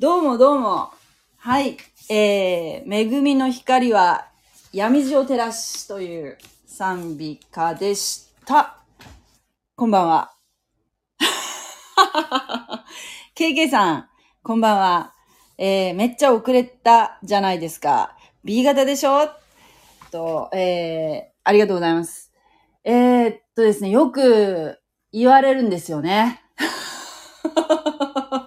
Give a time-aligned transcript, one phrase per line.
[0.00, 0.94] どうもどうも
[1.36, 1.76] はい、
[2.08, 4.28] えー、恵みの光は
[4.72, 8.78] 闇地を照らしという賛美歌でした。
[9.76, 10.32] こんばんは。
[13.36, 14.08] KK さん、
[14.42, 15.12] こんばんは。
[15.58, 18.16] えー、めっちゃ遅れたじゃないですか。
[18.42, 19.28] B 型でしょ？
[20.10, 22.32] と、えー、ありがとうございます。
[22.84, 24.78] えー、っとですね、よく
[25.12, 26.40] 言われるんですよね。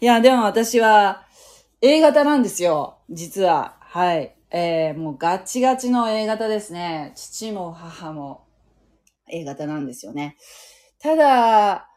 [0.00, 1.24] いや、でも私は
[1.80, 2.98] A 型なんですよ。
[3.10, 3.76] 実は。
[3.80, 4.36] はい。
[4.50, 7.12] えー、もうガチガチの A 型ですね。
[7.16, 8.46] 父も母も
[9.28, 10.36] A 型なんですよね。
[11.00, 11.88] ただ、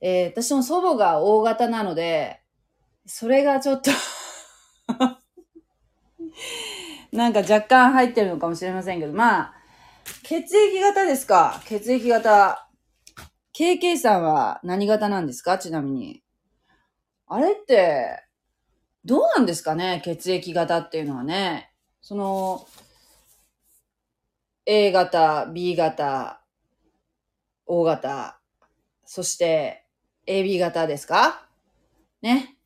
[0.00, 2.40] えー私の祖母が O 型なので、
[3.06, 3.90] それがちょっと
[7.12, 9.54] なんか若干入ってるのかもしれませんけど、まあ、
[10.22, 11.60] 血液型ですか？
[11.66, 12.64] 血液型。
[13.58, 15.58] KK さんは何型なんですか？
[15.58, 16.22] ちなみに。
[17.28, 18.22] あれって、
[19.04, 20.02] どうなんですかね？
[20.04, 21.72] 血液型っていうのはね。
[22.00, 22.66] その、
[24.66, 26.42] A 型、B 型、
[27.66, 28.40] O 型、
[29.04, 29.84] そして
[30.26, 31.46] AB 型ですか？
[32.22, 32.56] ね。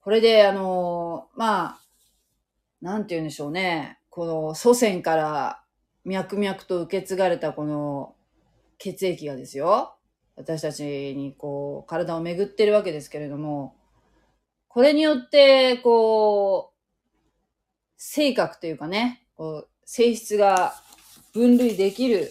[0.00, 1.80] これで、あのまあ、
[2.80, 3.98] なんて言うんでしょうね。
[4.10, 5.64] この祖先から
[6.04, 8.14] 脈々と受け継がれたこの
[8.78, 9.97] 血液がですよ。
[10.38, 10.84] 私たち
[11.16, 13.74] にこう、体を巡ってるわけですけれども、
[14.68, 16.78] これによって、こう、
[17.96, 20.74] 性格というかね、こう性質が
[21.34, 22.30] 分類できる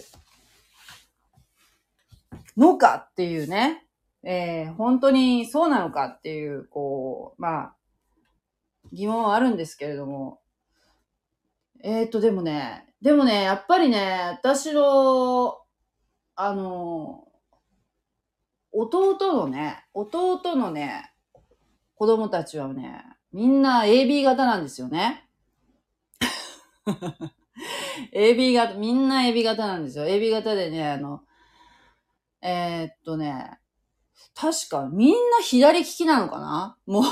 [2.55, 3.85] のかっていうね、
[4.23, 7.75] えー本当にそうなのかっていう、こう、まあ、
[8.93, 10.39] 疑問はあるんですけれども、
[11.83, 15.57] えーと、でもね、でもね、やっぱりね、私の、
[16.35, 17.26] あの、
[18.79, 21.11] 弟のね、弟のね、
[21.95, 23.03] 子供たちはね、
[23.33, 25.27] みんな AB 型なんですよね。
[28.13, 30.05] AB 型、みんな AB 型なんですよ。
[30.05, 31.21] AB 型でね、あの、
[32.41, 33.59] えーっとね、
[34.35, 36.77] 確かみんな左利きなのかな？
[36.85, 37.03] もう、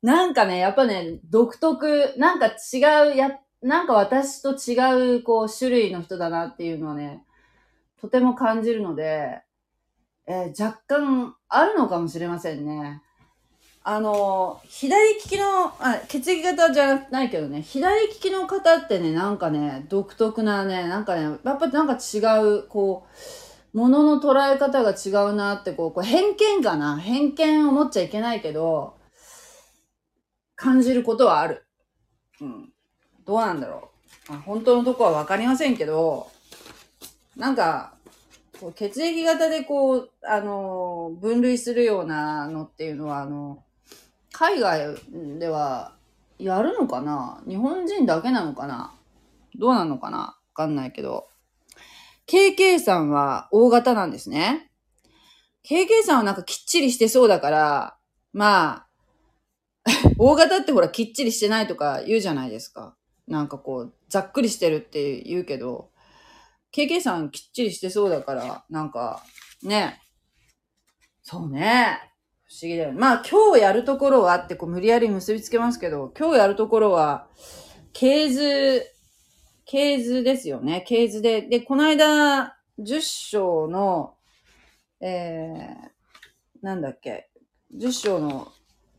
[0.00, 7.22] なんかね、やっぱね、独特、なんか違う、や、なんか私と違う、こう、種類の人だなっていうのはね、
[8.00, 9.42] とても感じるので、
[10.26, 13.02] えー若干あるのかもしれませんね。
[13.88, 23.06] あの、左利きの、あ、血液型じゃないけどね、左利きの方ってね、なんかね、独特なね、なんかね、やっぱなんか違う、こ
[23.72, 28.96] う、ものの捉え方が違うなって、こう、こう偏見かな偏見を持っちゃいけないけど、
[30.56, 31.64] 感じることはある。
[32.40, 32.72] うん。
[33.24, 33.92] どうなんだろ
[34.30, 34.32] う。
[34.32, 36.28] あ、本当のとこはわかりませんけど、
[37.36, 37.95] なんか、
[38.60, 43.62] こう血液型でこう、あの、分類するようなのっていうのは、あの、
[44.32, 44.96] 海外
[45.38, 45.94] では
[46.38, 47.42] やるのかな？
[47.48, 48.94] 日本人だけなのかな？
[49.58, 50.18] どうなのかな？
[50.18, 51.28] わかんないけど。
[52.26, 54.70] KK さんは O 型なんですね。
[55.64, 57.96] KK さんはなんかきっちりしてそうだから、
[58.32, 58.86] まあ、
[60.18, 62.94] O 型ってほらきっちりしてないとか言うじゃないですか。
[63.28, 65.90] なんかこう、ざっくりしてるって言うけど、
[66.76, 69.22] KK さんきっちりしてそうだから、なんか、
[69.62, 69.98] ね。
[71.22, 71.98] そうね。
[72.44, 72.92] 不思議だよ。
[72.92, 77.28] まあ今日やるところはってこう無理やり結びつけますけど、今日やるところは、
[77.94, 78.82] 系図、
[79.64, 80.84] 系図ですよね。
[80.86, 81.40] 系図で。
[81.40, 84.14] で、この間、10章の、
[85.00, 87.30] えー、なんだっけ、
[87.74, 88.52] 10章の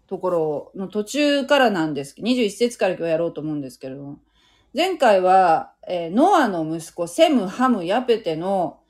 [0.08, 4.18] ところの途中からなんですけど、21節から今日やろうと思うんですけれども、
[4.74, 8.82] 前回は、えーノアの息子、セム、ハム、ヤペテの、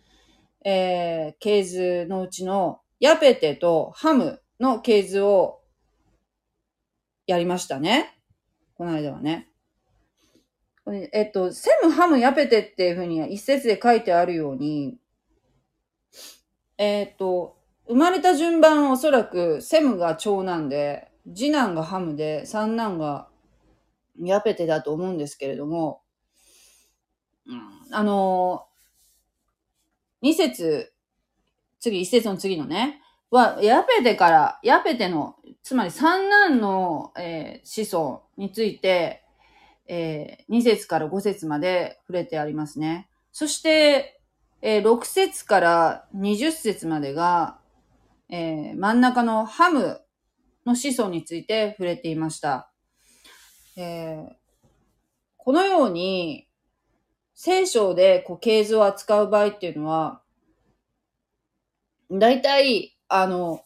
[0.65, 5.61] えー、系図のうちの、ヤペテとハムの系図を
[7.27, 8.19] やりましたね。
[8.75, 9.49] この間はね。
[11.11, 14.97] えっと、セム、ハム、ヤペテっていうふうに一節で書いてあるように、
[16.77, 17.57] えっと、
[17.87, 23.27] 生まれた順番はおそらくセムが長男で、次男がハムで、三男が
[24.19, 26.01] ヤペテだと思うんですけれども、
[27.91, 28.65] あの
[30.21, 30.93] 二節、
[31.79, 39.23] 次、一節の次のね、は、ヤペテから、ヤペテの、つまり三男の、えー、子孫について、
[39.87, 43.09] えー、二節から五節まで触れてありますね。
[43.31, 44.21] そして、
[44.61, 47.59] えー、6節から20節までが、
[48.29, 50.01] えー、真ん中のハム
[50.65, 52.71] の子孫について触れていました。
[53.77, 54.29] えー、
[55.37, 56.46] このように、
[57.39, 60.23] 聖書でこう系図を扱う場合っていうのは、
[62.09, 63.63] 大体、あの、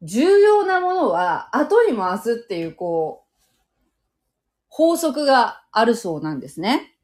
[0.00, 3.32] 重要なものは後に回すっていう、こう、
[4.68, 6.94] 法則があるそうなんですね。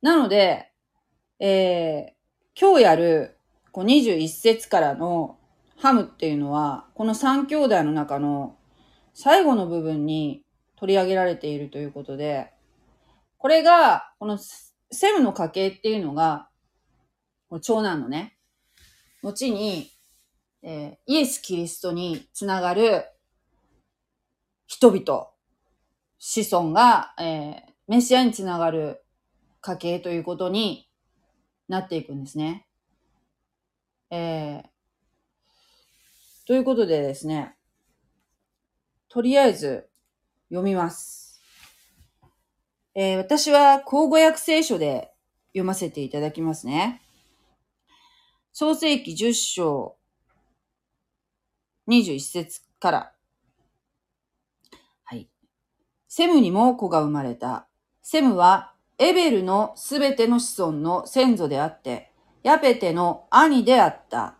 [0.00, 0.70] なので、
[1.40, 3.36] えー、今日やる
[3.72, 5.38] こう21節からの
[5.76, 8.56] ハムっていうのは、この3兄弟の中の
[9.12, 10.44] 最後の部分に
[10.76, 12.52] 取り上げられているということで、
[13.42, 16.48] これが、このセムの家系っていうのが、
[17.48, 18.38] この長男のね、
[19.20, 19.90] 後に、
[20.62, 23.04] えー、イエス・キリストにつながる
[24.68, 25.26] 人々、
[26.20, 29.02] 子孫が、えー、メシアにつながる
[29.60, 30.88] 家系ということに
[31.66, 32.68] なっていくんですね。
[34.12, 34.62] えー、
[36.46, 37.56] ということでですね、
[39.08, 39.90] とりあえず
[40.48, 41.21] 読みます。
[42.94, 45.12] えー、私は口語訳聖書で
[45.52, 47.00] 読ませていただきますね。
[48.52, 49.96] 創世記10章
[51.88, 53.12] 21節から。
[55.04, 55.30] はい。
[56.06, 57.66] セムにも子が生まれた。
[58.02, 62.12] セムはエベルのすべての子孫の先祖であって、
[62.42, 64.36] ヤペテの兄であった。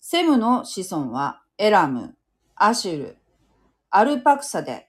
[0.00, 2.14] セムの子孫はエラム、
[2.54, 3.16] アシュル、
[3.88, 4.88] アルパクサデ、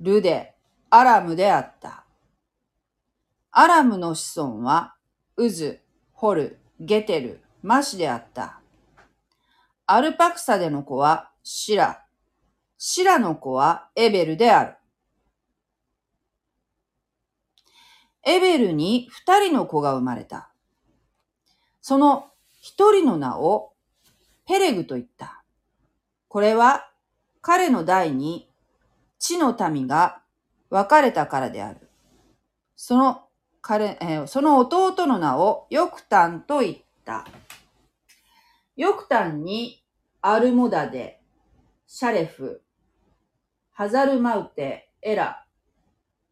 [0.00, 0.54] ルデ、
[0.90, 2.04] アラムであった。
[3.50, 4.94] アラムの子孫は、
[5.36, 5.80] ウズ、
[6.12, 8.60] ホル、ゲテル、マシであった。
[9.86, 12.04] アルパクサデの子はシラ、
[12.76, 14.74] シラの子はエベルである。
[18.24, 20.50] エベルに二人の子が生まれた。
[21.80, 22.26] その
[22.60, 23.72] 一人の名を
[24.46, 25.42] ペレグと言った。
[26.28, 26.90] これは
[27.40, 28.48] 彼の代に
[29.18, 30.20] 地の民が
[30.70, 31.88] 分かれたからである。
[32.76, 33.22] その
[33.60, 37.26] 彼、えー、その弟の名をヨクタンと言った。
[38.76, 39.82] ヨクタンに
[40.20, 41.20] アルモダデ、
[41.86, 42.62] シャレフ、
[43.72, 45.44] ハザルマウテ、エラ、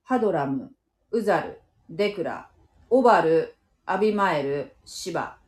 [0.05, 0.73] ハドラム、
[1.11, 2.49] ウザル、デクラ、
[2.91, 5.39] オバル、アビマエル、シバ、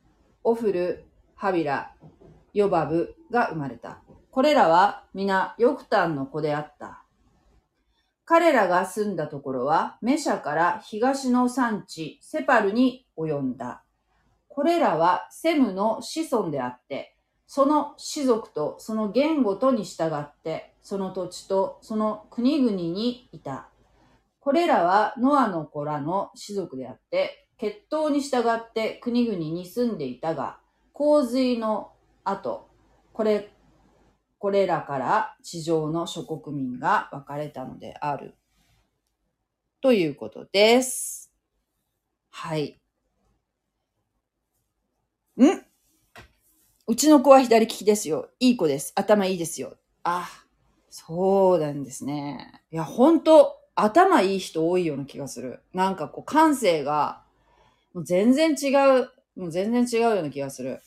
[0.44, 1.04] オフル、
[1.34, 1.94] ハビラ、
[2.54, 4.00] ヨバブが生まれた。
[4.30, 7.04] これらは皆ヨクタンの子であった。
[8.28, 13.84] 彼らが住んだところはメシャから東の産地セパルに及んだ。
[14.48, 17.16] これらはセムの子孫であって、
[17.46, 23.70] その種族とその言語とに従って、その土地とその国々にいた。
[24.40, 30.58] これらはノアの子らの種族であって、血統に従って国々に住んでいたが、
[30.92, 31.92] 洪水の
[32.24, 32.68] 後、
[33.14, 33.50] これ
[34.38, 38.34] これらから地上の諸国民が分かれたのである。
[39.80, 41.32] ということです。
[42.30, 42.80] はい。
[45.36, 45.64] ん？
[46.86, 48.30] うちの子は左利きですよ。
[48.40, 48.92] いい子です。
[48.94, 49.76] 頭いいですよ。
[50.04, 50.28] あ、
[50.88, 52.62] そうなんですね。
[52.70, 55.60] いや、ほんと、頭いい人多いような気がする。
[55.72, 57.22] なんかこう、感性が、
[57.92, 60.80] もう全然違う、もう全然違うような気がする。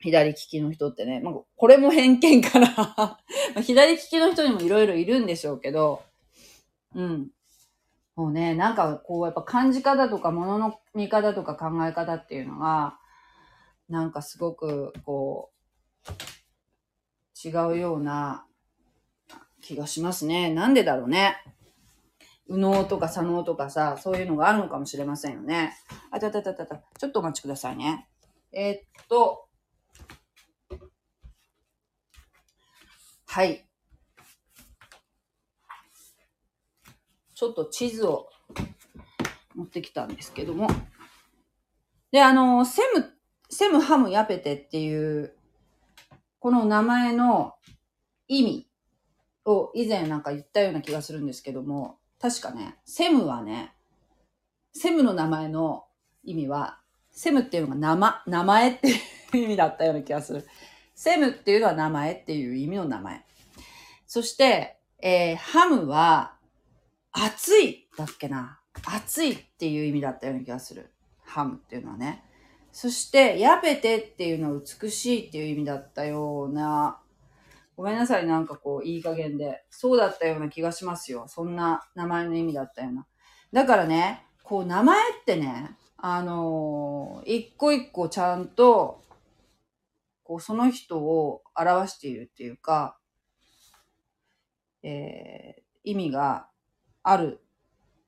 [0.00, 3.18] 左利きの人ってね、まあ、これも偏見から
[3.62, 6.02] 左利きの人にもいろいろいるんでしょうけど、
[6.94, 7.30] うん。
[8.14, 12.98] もうね、なんかこう、やっぱ感じ方とか物の見方とか考え方っていうのが、
[13.88, 15.50] なんかすごくこ
[16.06, 18.44] う、違うような
[19.62, 20.52] 気がしますね。
[20.52, 21.36] なんでだろうね。
[22.48, 25.76] 右脳とか左脳とかさ、そういうのがあるのかもしれませんよね。
[26.10, 28.08] あたたたたた、ちょっとお待ちくださいね。
[28.52, 29.47] えー、っと、
[33.30, 33.68] はい。
[37.34, 38.30] ちょっと地図を
[39.54, 40.66] 持ってきたんですけども、
[42.10, 43.12] で、あの、セム、
[43.50, 45.34] セムハムヤペテっていう、
[46.40, 47.52] この名前の
[48.28, 48.70] 意味
[49.44, 53.74] を以前なんか言ったような気がするんですけども、確かね、セムはね、
[54.72, 55.84] セムの名前の
[56.24, 56.80] 意味は、
[57.10, 58.92] セムっていうのが名前、名前ってい
[59.34, 60.46] う意味だったような気がする。
[60.98, 63.24] セムっていうのは名前っていう意味の名前。
[64.08, 66.34] そして、えーハムは、
[67.12, 68.58] 熱いだっけな。
[68.84, 70.90] 熱いっていう意味だったような気がする。
[71.22, 72.24] ハムっていうのはね。
[72.72, 77.00] そして、ヤペテっていうのは美しいっていう意味だったような、
[77.76, 79.62] ごめんなさい、なんかこう、いい加減で。
[79.70, 81.26] そうだったような気がしますよ。
[81.28, 83.06] そんな名前の意味だったような。
[83.52, 89.04] だからね、こう、名前ってね、あのー一個一個ちゃんと、
[90.28, 93.00] こう、その人を表しているっていうか、
[94.84, 96.48] えー意味が
[97.02, 97.40] ある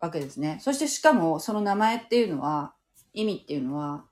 [0.01, 0.59] わけですね。
[0.61, 2.75] そしてしかも、その名前っていうのは、
[3.15, 4.05] 意味っていうのは、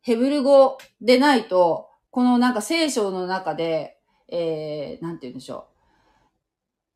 [0.00, 5.68] ヘブル語でないと、このなんか聖書の中で、えー、なんて言うんでしょ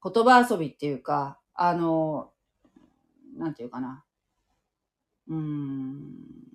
[0.02, 0.10] う。
[0.10, 2.32] 言葉遊びっていうか、あの、
[3.36, 4.04] なんていうかな。
[5.28, 6.51] うん。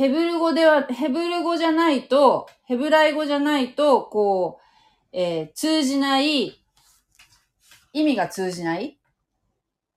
[0.00, 6.58] ヘブル語では、ヘブル語じゃないと、ヘブライ語じゃないと、こう、えー通じない、
[7.92, 8.98] 意味が通じない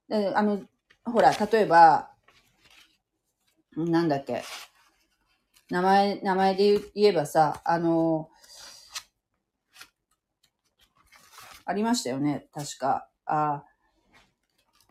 [0.10, 0.62] あの、
[1.06, 2.12] ほら、例えば、
[3.78, 4.44] なんだっけ。
[5.70, 8.30] 名前、名前で言う言えばさ、あの、
[11.64, 13.08] ありましたよね、確か。
[13.26, 13.64] あ、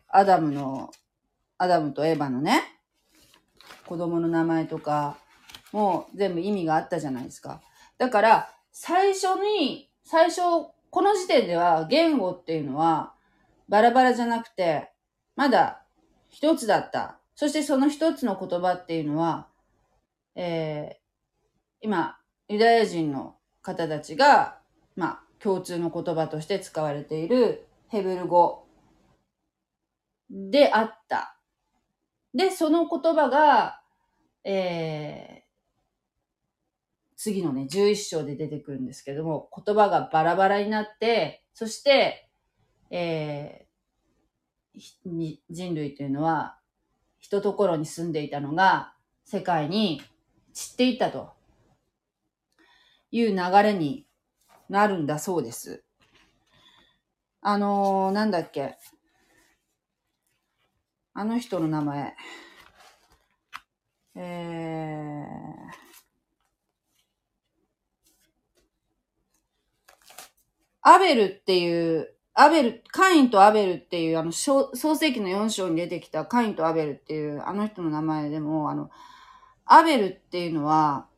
[0.09, 0.90] アダムの、
[1.59, 2.62] アダムとエヴァのね、
[3.86, 5.16] 子供の名前とか、
[5.72, 7.60] もう全部意味があったじゃないですか。
[7.98, 10.40] だから、最初に、最初、
[10.90, 13.14] この時点では言語っていうのは
[13.68, 14.90] バラバラじゃなくて、
[15.36, 15.82] まだ
[16.28, 17.18] 一つだった。
[17.34, 19.48] そしてその一つの言葉っていうのは、
[20.34, 21.02] えー
[21.84, 22.16] 今、
[22.48, 24.60] ユダヤ人の方たちが、
[24.94, 28.68] まあ、共通の言葉として使われているヘブル語
[30.30, 31.36] であった。
[32.34, 33.82] で、その言葉が、
[34.44, 35.42] えー
[37.16, 42.28] 次のね、11章で出てくるんですけども、言葉がバラバラになって、そして、
[42.90, 46.58] えー人類というのは、
[47.20, 50.02] 一ところに住んでいたのが、世界に
[50.52, 51.32] 散っていったと
[53.12, 54.06] いう流れに
[54.68, 55.84] なるんだそうです。
[57.42, 58.76] あのー、なんだっけ？
[61.14, 62.16] あの人の名前。
[64.14, 65.23] えー、
[70.83, 78.90] アベルっていう、アベル、カインとアベルっていう、あの、創世記の4章に出てきたカインとアベルっていう、あの人の名前でも、あの、
[79.66, 81.09] アベルっていうのは、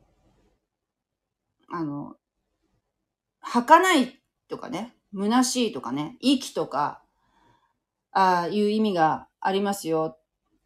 [1.71, 2.17] あの、
[3.41, 7.03] 儚いとかね、虚しいとかね、息とか、
[8.11, 10.17] ああいう意味がありますよ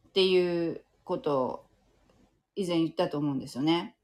[0.09, 1.65] っていうことを
[2.55, 3.97] 以前言ったと思うんですよね。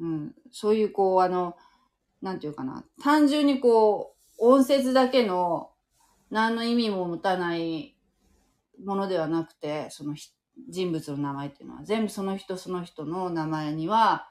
[0.00, 0.34] うん。
[0.50, 1.56] そういうこう、あの、
[2.22, 5.70] なんていうかな、単純にこう、音節だけの
[6.30, 7.96] 何の意味も持たない
[8.82, 10.16] ものではなくて、その
[10.68, 14.28] 人物の名前っていうのは全部その人その人の名前には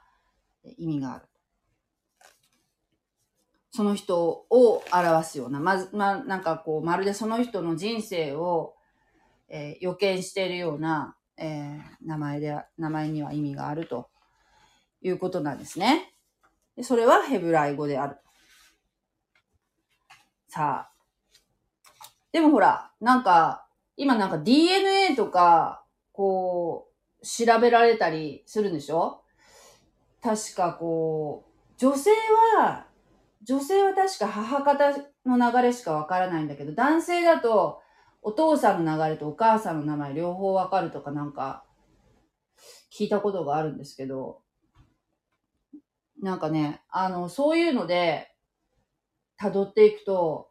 [0.76, 1.26] 意味がある。
[3.70, 8.74] その人を表すような、まず、まあ、なんかこう、まるでその人の人生を、
[9.48, 14.10] えー予見しているような、えー名前で、名前には意味があると
[15.02, 16.14] いうことなんですね。
[16.76, 18.16] でそれはヘブライ語である。
[20.48, 20.92] さあ。
[22.32, 26.88] でもほら、なんか、今なんか DNA とか、こ
[27.20, 29.22] う、調べられたりするんでしょ？
[30.22, 32.10] 確かこう、女性
[32.56, 32.86] は、
[33.42, 34.92] 女性は確か母方
[35.24, 37.80] の流れしかわからないんだけど、男性だと、
[38.22, 41.64] お父さんの流れとお母さんの名前両方わかるとかなんか、
[42.92, 44.42] 聞いたことがあるんですけど、
[46.20, 48.34] なんかね、あの、そういうので、
[49.40, 50.50] 辿っていくと、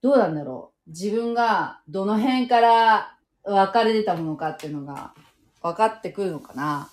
[0.00, 0.90] どうなんだろう。
[0.90, 5.12] 自分がどの辺から分かれてたものかっていうのが
[5.60, 6.88] 分かってくるのかな。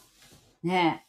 [0.63, 1.06] ねえ。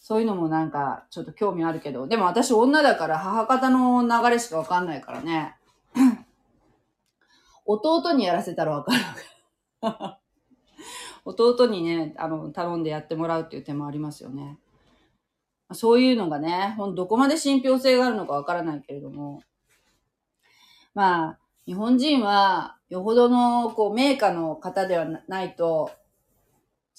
[0.00, 5.56] そういうのもなんかちょっと興味あるけど、でも私女だから母方の流れしか分かんないからね。
[7.68, 10.16] 弟にやらせたら分かる。
[11.24, 14.58] 弟にね、あの、頼んでやってもらうっていう手もありますよね。
[15.72, 19.42] そういうのがね、ほんどこまで信憑性があるのかわからないけれども。
[20.94, 25.90] まあ、日本人は、よほどの、こう、名家の方ではないと、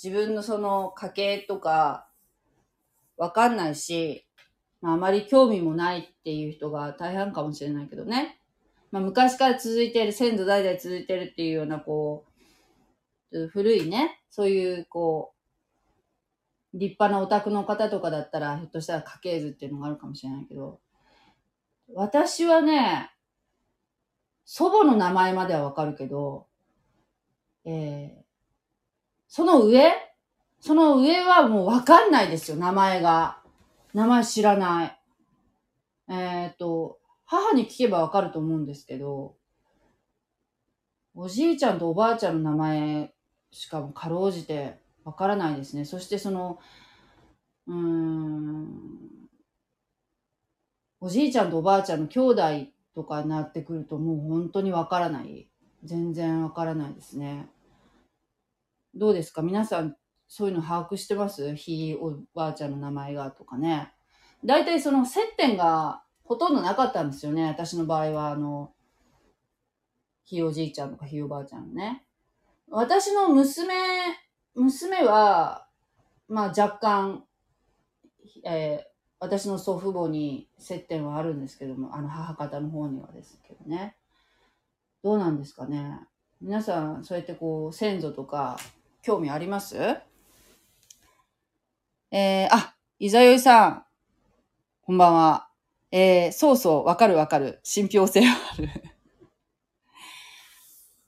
[0.02, 2.10] 自分のその家系とか、
[3.16, 4.28] わかんないし、
[4.82, 8.40] まあ、あまり興味もないっていう人が大半かもしれないけどね。
[8.92, 12.26] まあ、昔から続いている、先祖代々続いてるっていうような、こ
[13.32, 15.34] う、古いね、そういう、こ
[16.74, 20.80] う、立派なお宅の方とかだったら、ひょっとしたら家系図っていうのがあるかもしれないけど、
[21.94, 23.12] 私はね、
[24.46, 26.48] 祖母の名前まではわかるけど、
[27.66, 28.24] えー、
[29.28, 29.92] その上
[30.60, 33.42] その上はもうわかんないですよ、名前が。
[33.94, 35.00] 名前知らない。
[36.10, 39.36] えっ、ー、と、母に聞けばわかると思うんですけど、
[41.14, 43.14] おじいちゃんとおばあちゃんの名前
[43.52, 45.84] しかもかろうじてわからないですね。
[45.84, 46.60] そしてその、
[47.68, 48.68] うーん、
[51.02, 52.42] おじいちゃんとおばあちゃんの兄弟
[52.96, 55.50] とかになってくるともう本当にわからない。
[55.84, 57.50] 全然わからないですね。
[58.96, 59.42] どうですか？
[59.42, 59.96] 皆さん
[60.28, 61.56] そういうの把握してます？
[61.56, 63.92] ひいおばあちゃんの名前がとかね。
[64.46, 67.48] 大体その接点がほとんどなかったんですよね。
[67.48, 68.74] 私の場合は、あの、
[70.26, 72.04] ひいおじいちゃんとかひいおばあちゃんね。
[72.70, 73.74] 私の娘、
[74.54, 75.68] 娘は、
[76.28, 77.24] まあ若干、
[78.44, 78.88] えー、
[79.20, 83.96] 私の祖父母に接点はあるんですけども、あの母方の方にはですけどね。
[85.02, 86.02] どうなんですかね。
[86.42, 88.58] 皆さん、そうやってこう、先祖とか、
[89.02, 89.78] 興味あります？
[92.12, 93.86] えー、あ、いざよいさん。
[94.82, 95.47] こんばんは。
[95.92, 97.60] えー、そうそう、わかるわかる。
[97.64, 98.70] 信憑性はある。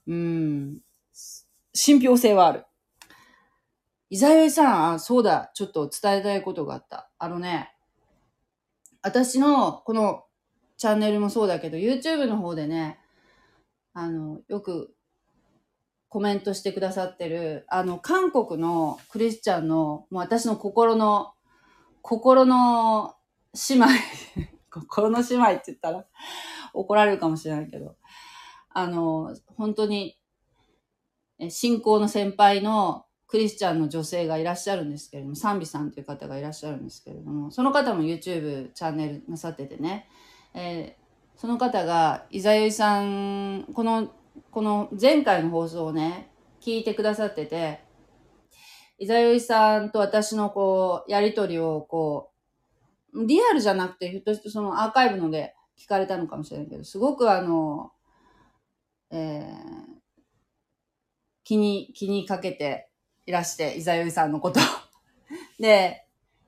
[0.08, 0.80] うん。
[1.74, 2.64] 信憑性はある。
[4.08, 7.10] いざよいさん、そうだ、ちょっと伝えたいことがあった。
[7.18, 7.76] あのね、
[9.02, 10.24] 私のこの
[10.76, 12.98] チャンネルもそうだけど、YouTube の方でね、
[13.92, 14.94] あの、よく
[16.08, 21.34] コメントしてくださってる、あの、韓国のクリスチャンの、もう私の心の、
[22.02, 23.14] 心の
[23.68, 23.88] 姉妹
[24.70, 26.06] 心 の姉妹って言ったら
[26.72, 27.96] 怒られるかもしれないけど、
[28.70, 30.16] あの、本当に、
[31.48, 40.08] 信仰の先輩のクリスチャンの女性がいらっしゃるんですけれども、賛美さんという方がいらっしゃるんですけれども、その方も YouTube チャンネルなさっててね、
[40.54, 44.10] えー、その方が、いざよいさん、この
[44.50, 46.30] この前回の放送をね、
[46.60, 47.80] 聞いてくださってて、
[48.98, 52.29] いざよいさんと私のこう、やりとりをこう、
[53.14, 57.92] リアルじゃなくて、ひょっとしてそのアーカイブので聞かれたのかもしれないけど、すごくあの、
[59.10, 60.00] えー、
[61.44, 62.88] 気に、気にかけて
[63.26, 64.60] いらして、いざよいさんのこと
[65.58, 66.06] で、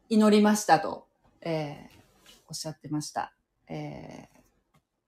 [0.08, 1.08] 祈りましたと、
[1.40, 3.34] えー、おっしゃってました。
[3.66, 4.28] え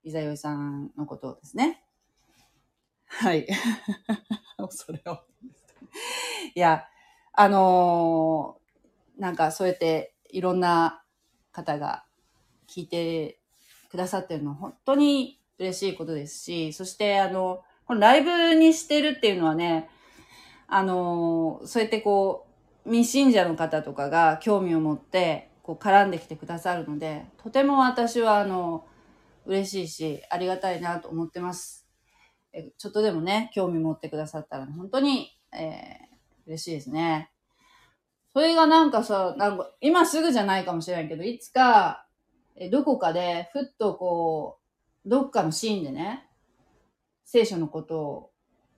[0.03, 1.85] ー、いざよいさんのことですね。
[3.07, 3.47] はい。
[4.69, 5.19] それを。
[6.55, 6.85] いや、
[7.33, 11.04] あのー、なんかそうやっていろんな
[11.55, 12.03] 方が
[12.67, 13.39] 聞いて
[13.89, 19.89] くださってるのは本当に嬉しいことですし、そしてあの、このライブにしてるっていうのはね、
[20.67, 22.47] あの、そうやってこ
[22.85, 28.85] う、未信者の方とかが興味を持って、こう絡んできてくださるので、とても私はあの、
[29.45, 31.87] 嬉しいし、ありがたいなと思ってます。
[32.51, 37.31] えちょっとでもね、興味持ってくださったら、本当に、えー、嬉しいですね。
[38.35, 42.05] それがなんかさ、なんか、今すぐじゃないかもしれないけど、いつか、
[42.57, 44.59] えどこかで、ふっとこ
[45.05, 46.27] う、どっかのシーンでね、
[47.23, 48.31] 聖書のことを、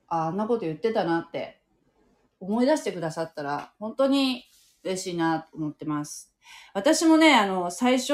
[0.06, 1.60] ああんなこと言ってたなって
[2.38, 4.44] 思い出してくださったら、本当に
[4.84, 6.32] 嬉しいなと思ってます。
[6.72, 8.12] 私もね、あの、最初、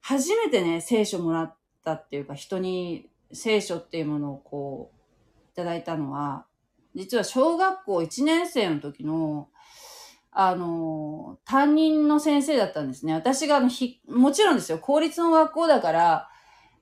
[0.00, 6.46] 初めてね、聖書もらったっていうか、人に聖書っていうものをこう、いただいたのは、
[6.94, 9.50] 実は小学校1年生の時の、
[10.40, 13.12] あの、担任の先生だったんですね。
[13.12, 16.28] 私があの、ひ、もちろんですよ、公立の学校だから、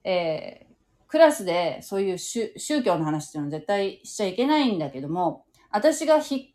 [0.05, 0.75] えー、
[1.09, 2.53] クラスでそういう宗
[2.85, 6.55] 教の話っていうのは絶対しちゃいけないんだけども、私がひ、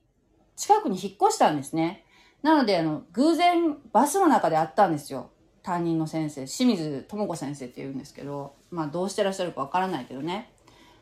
[0.56, 2.06] 近くに引っ越したんですね。
[2.44, 5.32] なので、あの、偶然バスの中で会ったんですよ。
[5.64, 10.54] 担任の先生、清水智子先生って言うんですけど、まあどうしてらっしゃるかわからないけどね。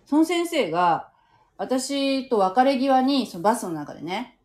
[0.05, 1.11] その先生が、
[1.57, 4.38] 私と別れ際に、そのバスの中でね、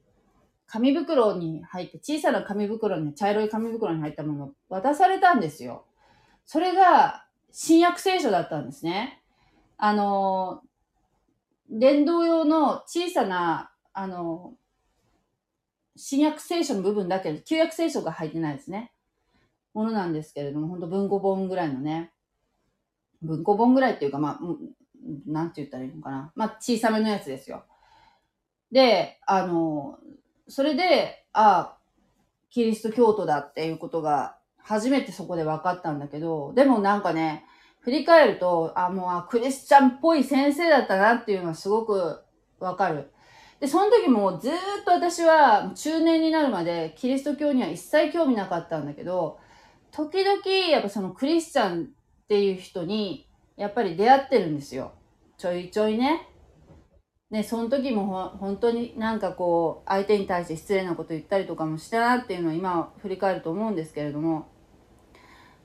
[0.67, 5.85] 紙袋に入って、小さな紙袋に、茶色い紙袋に入ったものを渡されたんですよ。
[6.47, 9.23] それが、新約聖書だったんですね。
[9.77, 10.63] あの、
[11.71, 14.55] 電動用の小さな、あの、
[15.97, 18.93] 新約聖書の部分だけで、旧約聖書が入ってないですね。
[19.73, 22.13] ものなんですけれども、本当文庫本ぐらいのね、
[23.23, 24.41] 文庫本ぐらいっていうか、まあ、
[25.27, 26.33] なんて言ったらいいのかな。
[26.35, 27.65] まあ、小さめのやつですよ。
[28.73, 29.99] で、あの、
[30.49, 31.79] それで、ああ、
[32.51, 37.45] キリスト教徒だっていうことが、初めてそこで分かったんだけど、でもなんかね、
[37.81, 42.23] 振り返ると、あ、もうクリスチャンっぽい先生だったなっていうのはすごく
[42.59, 43.11] わかる。
[43.61, 44.53] で、その時もずっ
[44.85, 49.39] と私は中年になるまでキリスト教には一切興味なかったんだけど、
[49.91, 51.87] 時々やっぱそのクリスチャンっ
[52.27, 54.93] ていう人にやっぱり出会ってるんですよ。
[55.37, 56.29] ちょいちょいね。
[57.35, 64.47] ね、その時も本当になんかこう相手に対して失礼なこと言ったりとかもしたなっていうのは今振り返ると思うんですけれども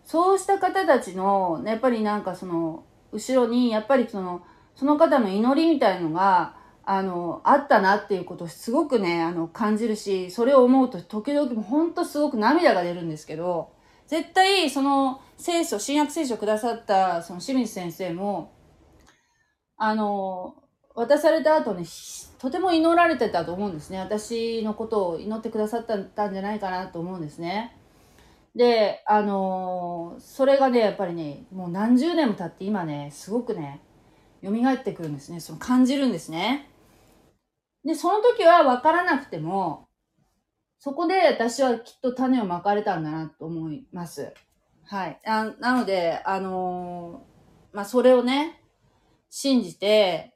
[0.04, 4.42] そうした方たちのやっぱりなんかその後ろにやっぱりその
[4.74, 6.56] その方の祈りみたいのが
[6.86, 13.70] あのあったなっていうことをすごくねあの感じるしそれを思うと時々も本当すごく涙が出るんですけど
[14.08, 18.56] 絶対その聖書新約聖書をくださったその清水先生も
[19.78, 20.56] あの
[21.00, 21.86] 渡された後に
[22.40, 24.00] とても祈られてたと思うんですね。
[24.00, 27.74] 私のことを祈ってくださったんじゃないかなと思うんですね。
[28.54, 33.82] で、あのー、それがね、やっぱりね、もう何十年も経って今ね、すごくね、
[34.44, 35.40] 蘇ってくるんですね。
[35.40, 36.70] その感じるんですね。
[37.86, 39.88] で、その時は分からなくても、
[40.80, 44.34] そこで私はきっと種をまかれたんだなと思います。
[44.86, 45.20] はい。
[45.26, 48.62] あなので、あのー、まあ、それをね、
[49.30, 50.36] 信じて、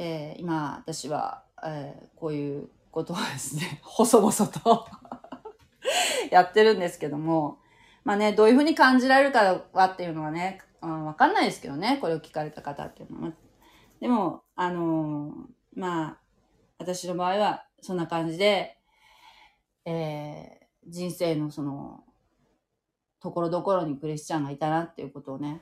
[0.00, 4.86] えー、今、私は、えー、こういうことをですね、 細々と
[6.30, 7.58] やってるんですけども、
[8.04, 13.32] まあね、どういうふうに感じられるかはっていうのはね、わかんないですけどね、これを聞かれた方っていうのは。
[14.00, 15.32] でも、あのー、
[15.74, 16.20] まあ、
[16.78, 18.78] 私の場合はそんな感じで、
[19.84, 22.04] えー、人生のその、
[23.20, 25.60] ところどころにクリスチャンがいたなっていうことをね、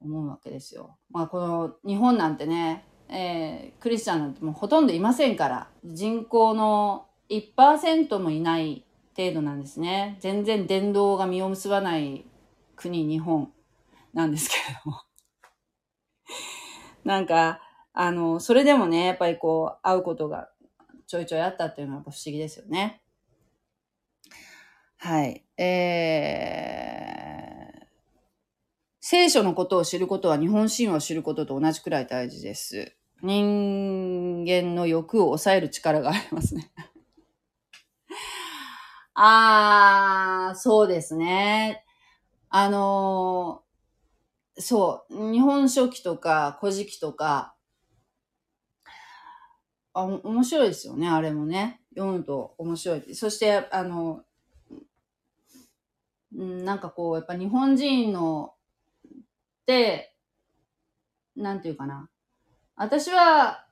[0.00, 0.98] 思うわけですよ。
[1.10, 8.84] まあ、この日本なんてね、えー、クリスチャンなんてもうほとんどいませんから、人口の1%もいない
[9.16, 10.16] 程度なんですね。
[10.20, 12.24] 全然伝道が実を結ばない
[12.76, 13.52] 国、日本
[14.14, 15.02] なんですけれども。
[17.04, 17.60] なんか、
[17.92, 20.50] あの、それでもね、やっぱりこう、会うことが
[21.06, 23.02] ちょいちょいあったっていうのはやっぱ不思議ですよね。
[24.98, 25.44] はい。
[25.56, 27.86] えー、
[29.00, 32.97] 聖書のことを知ることは日本神話を知ることと同じくらい大事です。
[33.22, 36.70] 人間の欲を抑える力がありますね。
[39.14, 41.84] あー、そうですね。
[42.48, 47.54] あのー、そう、日本書紀とか古事記とか、
[49.92, 51.82] あ、面白いですよね、あれもね。
[51.94, 53.14] 読むと面白い。
[53.14, 54.24] そして、あの、
[56.32, 58.54] なんかこう、やっぱ日本人の、
[59.62, 60.14] って、
[61.36, 62.08] なんていうかな。
[62.78, 63.64] 私は、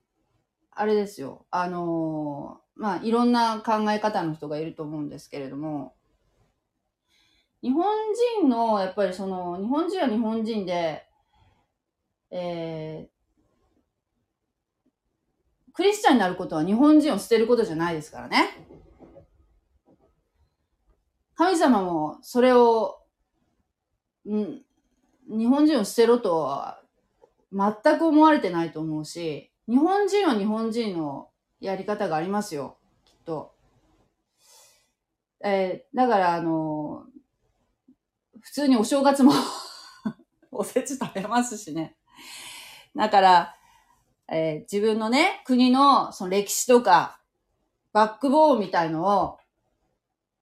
[0.72, 1.46] あれですよ。
[1.52, 5.94] あのー、まあ、いろんな考え方の人がいると思うんですけれども、
[7.62, 7.86] 日本
[8.40, 11.06] 人の、やっぱりその、日本人は日本人で、
[12.32, 18.66] えー、クリスチャンになることは日本人を捨てることじゃないですからね。
[21.36, 22.98] 神様もそれを、
[24.28, 24.62] ん
[25.28, 26.80] 日本人を捨てろとは
[27.56, 33.54] 全く思われてないと思うし、日本人は日本人のやり方がありますよ、きっと。
[35.42, 39.32] えー、だから、あのー、普通にお正月も
[40.52, 41.96] おせち食べますしね。
[42.94, 43.56] だから、
[44.28, 47.20] えー、自分のね、国のその歴史とか、
[47.92, 49.38] バックボーンみたいのを、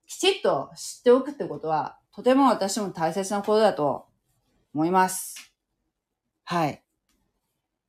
[0.06, 4.06] きちっと知っておくってことは、とても私も大切なことだと
[4.74, 5.52] 思います。
[6.44, 6.83] はい。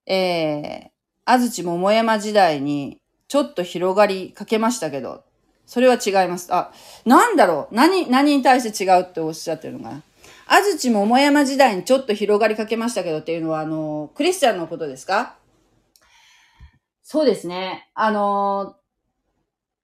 [0.06, 0.90] えー、
[1.26, 5.24] 安土桃山時代にちょっと広がりかけましたけど、
[5.66, 6.54] それは違います。
[6.54, 6.72] あ、
[7.06, 7.76] なんだろう？
[7.76, 10.04] 何、何に対して違うっておっしゃってるのかな？
[10.48, 15.38] 安土桃山時代にちょっと広がりかけましたけどっていうのは、あの、クリスチャンのことですか？
[17.02, 17.90] そうですね。
[17.96, 18.76] あの、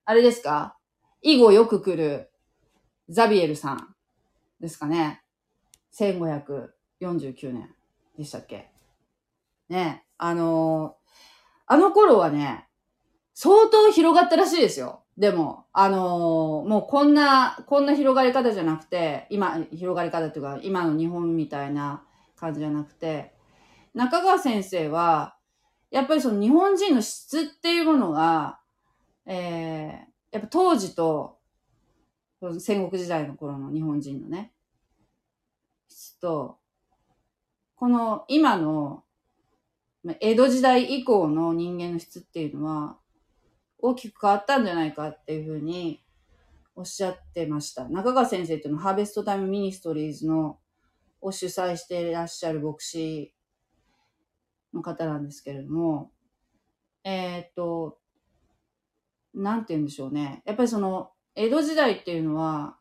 [0.06, 0.78] あれですか？
[1.24, 2.30] 以後よく来る
[3.10, 3.96] ザビエルさん
[4.60, 5.24] ですかね
[6.00, 7.70] ？1549年
[8.18, 8.70] でしたっけ？
[9.68, 10.04] ね。
[10.24, 10.98] あの
[11.66, 12.68] あの頃はね、
[13.34, 15.04] 相当広がったらしいですよ。
[15.18, 22.04] でも、あの、もうこんな、こんな広がり方じゃなくて、今、広がり方っていうか、今の日本みたいな
[22.36, 23.34] 感じじゃなくて、
[23.96, 25.38] 中川先生は、
[25.90, 28.60] やっぱりその日本人の質っていうものが、
[29.26, 31.40] えー、やっぱ当時と、
[32.60, 34.54] 戦国時代の頃の日本人のね、
[35.88, 36.60] 質と、
[37.76, 39.04] この今の
[40.20, 42.98] 江戸時代以降の人間の質っていうのは、
[43.78, 46.04] 大きく変わったんじゃないかっていうふうに
[46.76, 47.88] おっしゃってました。
[47.90, 50.60] 中川先生っていうのはハーベストタイムミニストリーズの
[51.22, 53.34] を主催していらっしゃる牧師
[54.74, 56.12] の方なんですけれども、
[57.04, 58.00] えー、っと、
[59.34, 60.42] なんて言うんでしょうね。
[60.46, 62.78] やっぱりその、江戸時代っていうのは、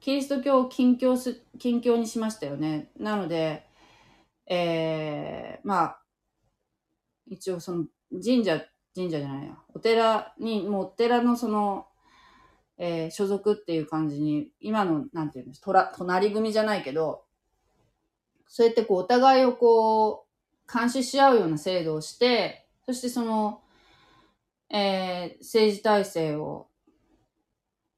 [0.00, 2.90] キリスト教を近況す、近況にしましたよね。
[2.98, 3.66] なので、
[4.46, 5.99] えー、まあ、
[7.30, 8.60] 一応その神社、
[8.94, 11.86] 神社じゃないや、お寺に、もうお寺のその、
[12.76, 15.62] えー、所属っていう感じに、今の、なんていうんです、
[15.96, 17.22] 隣組じゃないけど、
[18.48, 23.62] そうやってこう、お互いをこう、監視し合うような制度をして、そしてその、
[24.68, 26.66] えー、政治体制を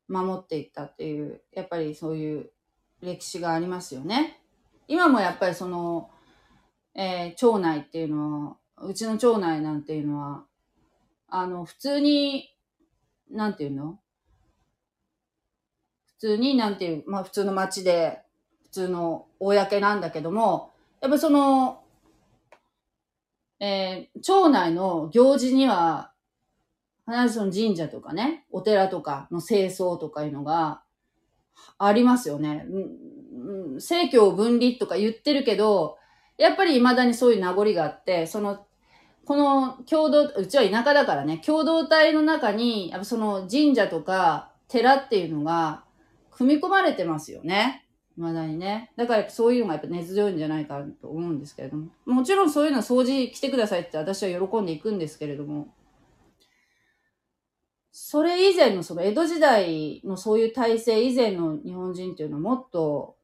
[0.09, 2.51] 守っていったっていう、やっぱりそういう
[3.01, 4.42] 歴史がありますよね。
[4.88, 6.11] 今もやっぱりその、
[6.95, 10.45] えー、町内っていうのは、うちの町内なんていうのは、
[11.29, 12.51] あの、普通に、
[13.31, 13.99] なんていうの？
[16.18, 18.21] 普通に、なんていう、まあ普通の町で、
[18.64, 21.83] 普通の公なんだけども、やっぱその、
[23.61, 26.12] えー、町内の行事には、
[27.09, 30.83] 必ずその神社とかね、お寺とかの清掃とかいうのが
[31.79, 32.64] ありますよね。
[32.68, 32.79] う
[33.71, 35.99] ん、政教分離とか言ってるけど、
[36.38, 38.66] やっぱり未だにそういう名残があって、その、
[39.33, 45.85] この共同、うちは田舎だからね、共同体の中に、やっぱその神社とか寺っていうのが
[46.31, 47.88] 組み込まれてますよね。
[48.16, 48.92] 未だにね。
[48.95, 51.88] だからそういうのがやっぱ根強いんじゃないかと思うんですけれども。
[52.05, 55.68] もちろんそういうの掃除来てくださいって私は喜んでいくんですけれども。
[57.90, 63.16] それ以前のその江戸時代のそういう体制以前の日本人っていうのはもっと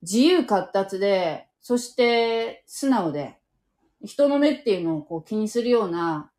[0.00, 3.36] 自由活達で、そして素直で、
[4.04, 6.30] 人の目っていうのをこう気にするような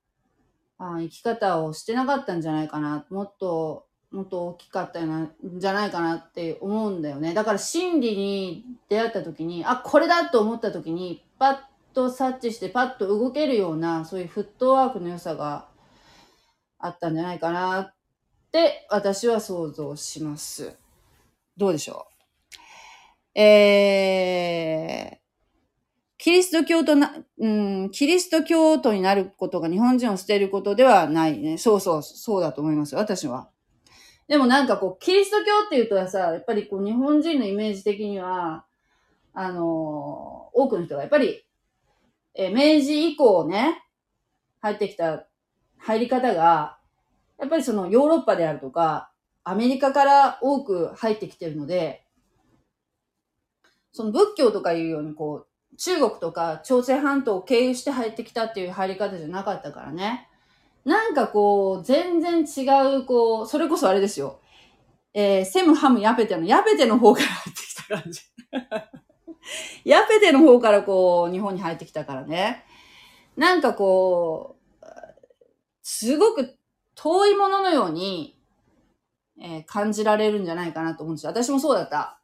[0.77, 3.05] あ生き方をしてなかったんじゃないかな。
[3.09, 7.33] もっと、もっと大きかったんじゃないかなって思うんだよね。
[7.33, 11.59] だから心理に出会った時に、あ、これだと思った時に、パッ
[11.93, 15.67] と察知してパッと動けるような、そういうフットワークの良さが
[16.77, 17.93] あったんじゃないかなっ
[18.51, 20.77] て私は想像します。
[21.55, 22.07] どうでしょ
[23.35, 23.39] う？
[23.39, 25.22] えー、
[26.23, 31.57] キリスト教とな、うん、キリスト教徒になることが日本人を捨てることではないね。
[31.57, 33.49] そうそう、そうだと思いますよ、私は。
[34.29, 38.63] でもなんかこう、キリスト教って言うとさ、やっぱりこう、日本人のイメージ的には、
[39.33, 39.63] あのー、
[40.53, 41.43] 多くの人がやっぱり、
[42.35, 43.83] え明治以降ね、
[44.61, 45.27] 入ってきた
[45.77, 46.77] 入り方が、
[47.37, 49.11] やっぱりそのヨーロッパであるとか、
[49.43, 52.05] アメリカから多く入ってきてるので、
[53.91, 60.29] その仏教とかいうようにこう、中国とか朝鮮半島を経由して入ってきたっていう入り方じゃなかったからね。
[60.85, 64.39] なんかこう、全然違う、こう、それこそあれですよ。
[65.13, 68.21] えー、セム、ハム、ヤペテの、ヤペテの方から入ってきた感じ。
[69.85, 72.65] ヤペテの方からこう、日本に入ってきたからね。
[73.37, 74.85] なんかこう、
[75.81, 76.57] すごく
[76.95, 78.39] 遠いもののように、
[79.39, 81.31] えー、感じられるんじゃないかなと思うんですよ。
[81.31, 82.22] 私もそうだった。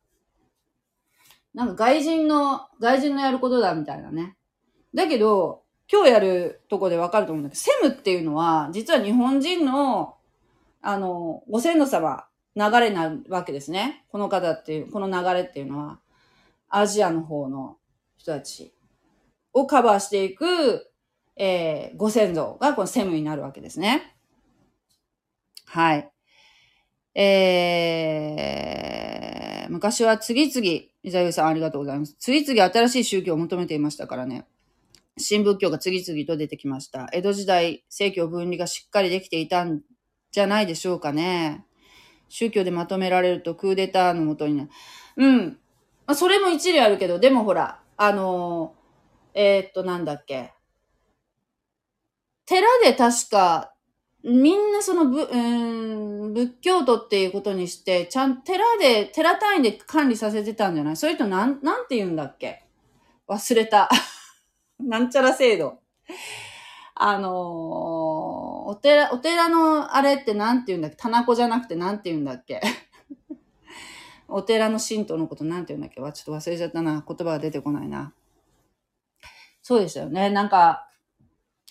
[1.54, 4.36] なんか外人の、外人のやることだみたいなね。
[4.94, 10.16] だけど、今日やるとこでわかると思うんだけど、セムっていうのは、実は日本人の、
[10.82, 14.06] あの、ご先祖様、流れなわけですね。
[14.10, 16.00] この方っていう、この流れっていうのは、
[16.70, 17.78] アジアの方の
[18.18, 18.74] 人たち
[19.54, 20.90] をカバーしていく
[21.40, 24.14] えー、ご先祖がこのセムになるわけですね。
[25.66, 26.12] はい。
[27.16, 32.16] えー、昔は次々、イザユさんありがとうございます。
[32.20, 34.46] 次々新しい宗教を求めていましたからね。
[35.18, 37.10] 新仏教が次々と出てきました。
[37.14, 39.82] 江戸時代、政教分離がしっかりできていたん
[40.32, 41.66] じゃないでしょうかね。
[42.30, 44.70] 宗教でまとめられるとクーデターのもとになる。
[45.18, 45.60] うん。
[46.06, 50.54] まあ、それも一理あるけど、でもほら、あのー、えー、っと、なんだっけ。
[52.46, 53.74] 寺で確か、
[54.24, 55.38] みんなそのぶ、う
[56.30, 60.98] ん、仏教徒っていうことにして、ちゃん、寺で、寺単位で管理させてたんじゃない？
[60.98, 62.66] それとなん、なんて言うんだっけ？
[63.28, 63.90] 忘れた。
[64.80, 65.80] なんちゃら制度。
[66.96, 70.98] あのー、お寺、お寺のあれってなんて言うんだっけ？
[70.98, 72.60] 棚子じゃなくてなんて言うんだっけ？
[74.28, 76.02] お寺の神道のことなんて言うんだっけ？
[76.02, 77.06] わ、ちょっと忘れちゃったな。
[77.08, 78.14] 言葉が出てこないな。
[79.62, 80.30] そうでしたよね。
[80.30, 80.90] なんか、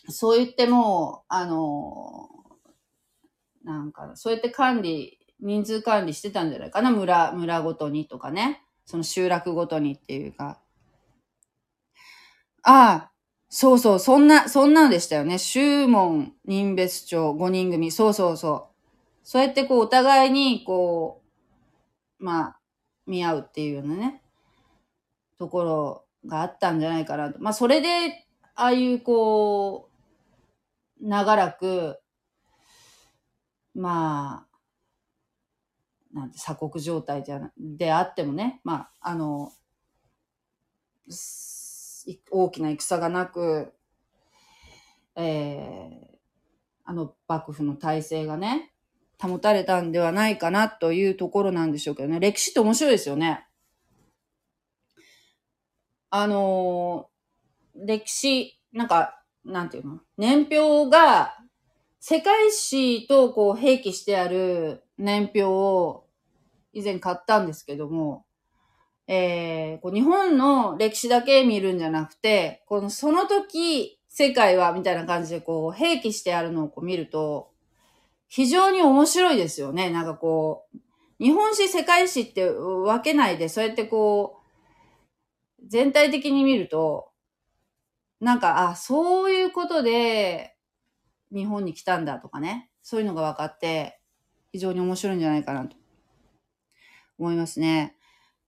[0.08, 2.30] そう言っても、あの、
[3.64, 8.62] なんか、そうやって管理、人数管理してたんじゃないかな、村、村ごとにとかね。
[8.86, 10.60] その集落ごとにっていうか。
[12.62, 13.12] ああ、
[13.48, 15.38] そうそう、そんな、そんなのでしたよね。
[15.38, 17.90] 宗門、任別長、5人組。
[17.90, 18.76] そうそうそう。
[19.22, 21.22] そうやってこう、お互いに、こ
[22.20, 22.60] う、まあ、
[23.06, 24.22] 見合うっていうようなね、
[25.38, 27.40] ところがあったんじゃないかなと。
[27.40, 29.88] まあ、それで、ああいうこ
[31.00, 32.00] う、長らく、
[33.78, 34.44] ま
[36.12, 39.52] あ、なんて鎖国状態じゃであってもね、まあ、あの、
[42.32, 43.72] 大きな戦がなく、
[45.14, 46.18] えー、
[46.84, 48.72] あの幕府の体制がね、
[49.20, 52.18] 保たれたんではないかなというところなんでしょうけどね。
[52.18, 53.46] 歴史って面白いですよね。
[56.10, 60.00] あのー、歴史、なんか、なんていうの？
[60.16, 61.37] 年表が、
[62.10, 66.06] 世界史とこう併記してある年表を
[66.72, 68.24] 以前買ったんですけども、
[69.06, 77.50] えー、こう日本の歴史だけ見るんじゃなくて、このその時、世界は、みたいな感じでこう、併記してあるのをこう見ると、
[78.26, 79.90] 非常に面白いですよね。
[79.90, 80.78] なんかこう、
[81.22, 84.38] 日本史、世界史って分けないで、そうやってこ
[85.62, 87.10] う、全体的に見ると、
[88.18, 90.54] なんか、あ、そういうことで、
[91.32, 92.70] 日本に来たんだとかね。
[92.82, 94.00] そういうのが分かって、
[94.52, 95.76] 非常に面白いんじゃないかなと
[97.18, 97.96] 思いますね。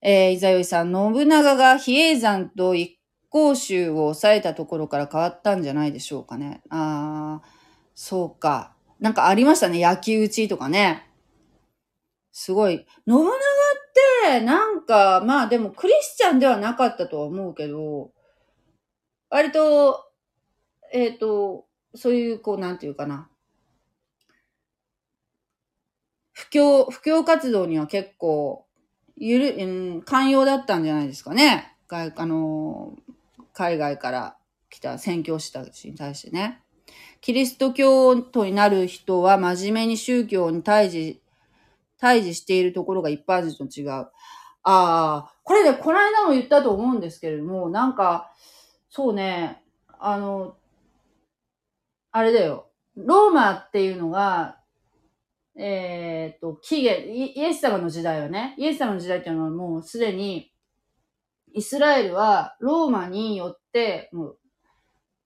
[0.02, 6.62] えー、伊沢さん、信長が比叡山と一向宗を抑えたところから変わったんじゃないでしょうかね。
[6.70, 7.48] ああ、
[7.94, 8.74] そうか。
[8.98, 9.78] なんかありましたね。
[9.78, 11.06] 焼き討ちとかね。
[12.32, 12.86] すごい。
[13.06, 13.32] 信長っ
[14.24, 18.10] て、なんか、まあでもクリスチャンではなかったとは思うけど、
[19.28, 20.06] 割と、
[20.92, 23.28] えっ、ー、と、そういう、こう、なんていうかな。
[26.32, 28.66] 布教、布教活動には結構、
[29.16, 31.76] ゆる、うん、寛容だったんじゃないですかね。
[31.90, 32.94] 外、あの、
[33.52, 34.36] 海外から
[34.70, 36.62] 来た宣教師たちに対してね。
[37.20, 41.18] キリスト教徒になる人は真面目に宗教に対峙、
[41.98, 43.90] 対峙しているところが一般人と違う。
[43.90, 44.10] あ
[44.62, 48.32] あ、これでこの間も言ったと思うんですけれども、なんか、
[48.88, 49.62] そうね、
[49.98, 50.56] あの、
[52.12, 52.70] あれだよ。
[52.96, 54.58] ローマっていうのが、
[55.56, 60.52] えっ、と、起源イ、エス様の時代はね、イエス様の時代っていうのはもうすでに、
[61.52, 64.38] イスラエルはローマによって、もう、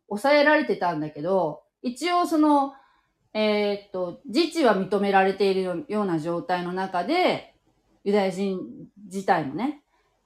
[0.08, 2.74] 抑えられてたんだけど、一応その、
[3.32, 7.54] えー、っと、自治は認められているような状態の中で、
[8.04, 8.60] ユダヤ人
[9.06, 9.82] 自体もね、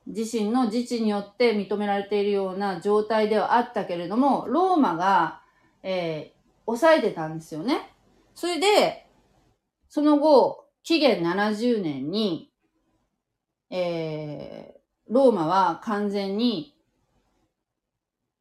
[0.07, 5.43] 自身の自治によって認められているような状態ではあったけれども、ローマが、
[5.83, 6.35] え、
[6.69, 7.91] 抑えてたんですよね。
[8.35, 9.07] それで、
[9.89, 12.53] その後、紀元70年に、
[13.71, 16.77] えー、ローマは完全に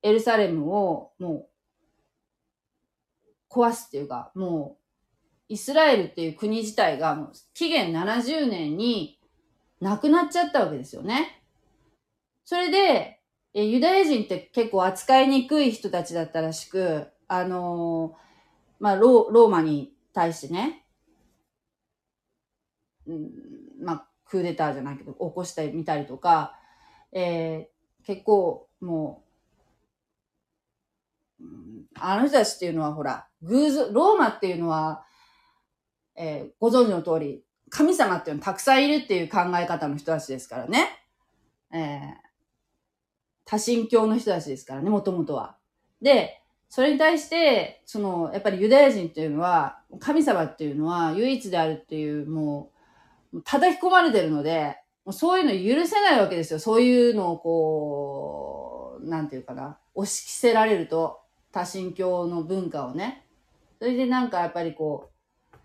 [0.04, 1.50] エルサレムをもう
[3.50, 4.84] 壊すっていうか、もう、
[5.48, 9.20] イスラエルっていう国自体がもう紀元70年に
[9.80, 11.44] なくなっちゃったわけですよね。
[12.44, 13.22] それで、
[13.54, 18.18] えユダヤ人って結構扱いにくい人たちだったらしく、あのー、
[18.80, 20.86] まあロ、ローマに対してね、
[23.08, 23.30] うん、
[23.82, 26.60] まあ、クーデターじゃないけど、起こしてみたりとか、
[27.12, 29.28] えー、結構もう、
[32.00, 35.04] あの人たちっていうのはほら、偶像、ローマっていうのは、
[36.16, 40.88] えー、ご存知の通り、神様っていうのはたくさんいるっていう考え方の人たちですからね。
[41.74, 42.14] えー、
[43.46, 45.58] 多神教の人たちですからね、もともとは。
[46.02, 46.37] で、
[46.70, 52.72] それに対して、その、やっぱりユダヤ人っていうのは、神様っていうのは唯一であるっていう、も
[53.34, 56.60] う、叩き込まれてるので、もうそういうの許せないわけですよ。
[56.60, 61.22] そういうのをこう、なんていうかな、押し着せられると。
[61.52, 63.26] 多神教の文化をね。
[63.80, 65.10] それでなんかやっぱりこ
[65.54, 65.58] う、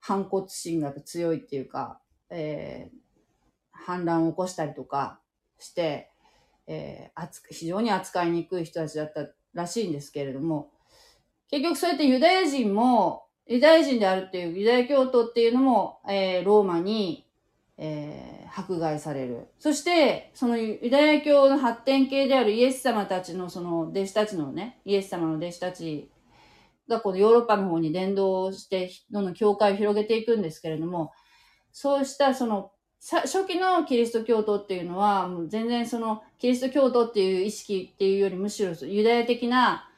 [0.00, 2.96] 反骨心が強いっていうか、えー、
[3.72, 5.20] 反乱を起こしたりとか
[5.58, 6.12] して、
[6.66, 9.26] えー、非常に扱いにくい人たちだった
[9.56, 10.70] らしいんですけれども、
[11.50, 17.26] 結局そうやってユダヤ人も、ユダヤ人であるっていう、ユダヤ教徒っていうのも、えー、ローマに
[17.78, 19.48] えー、迫害される。
[19.58, 26.10] そして、そのユダヤ教の発展系であるイエス様たちのその弟子たちのね、イエス様の弟子たち
[26.88, 31.12] がこのヨーロッパの方に伝道して、どんどん教会を広げていくんですけれども、
[31.70, 32.72] そうしたその、
[33.08, 39.88] 初期のキリスト教徒っていうのは、もう全然その、キリスト教徒っていう意識っていうよりむしろユダヤ的な、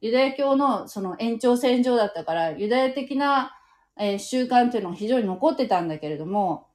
[0.00, 3.54] ユダヤ教のその延長線上だったから、ユダヤ的な、
[3.98, 6.68] えー、習慣っていうのが非常に残ってたんだけれども、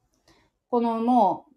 [0.70, 1.50] このもう、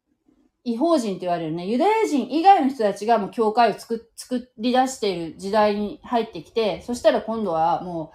[0.63, 4.09] 違法人って言われるね、ユダヤ人以外の人たちがもう教会を作
[4.57, 8.11] り出している時代に入ってきて、そしたら今度はも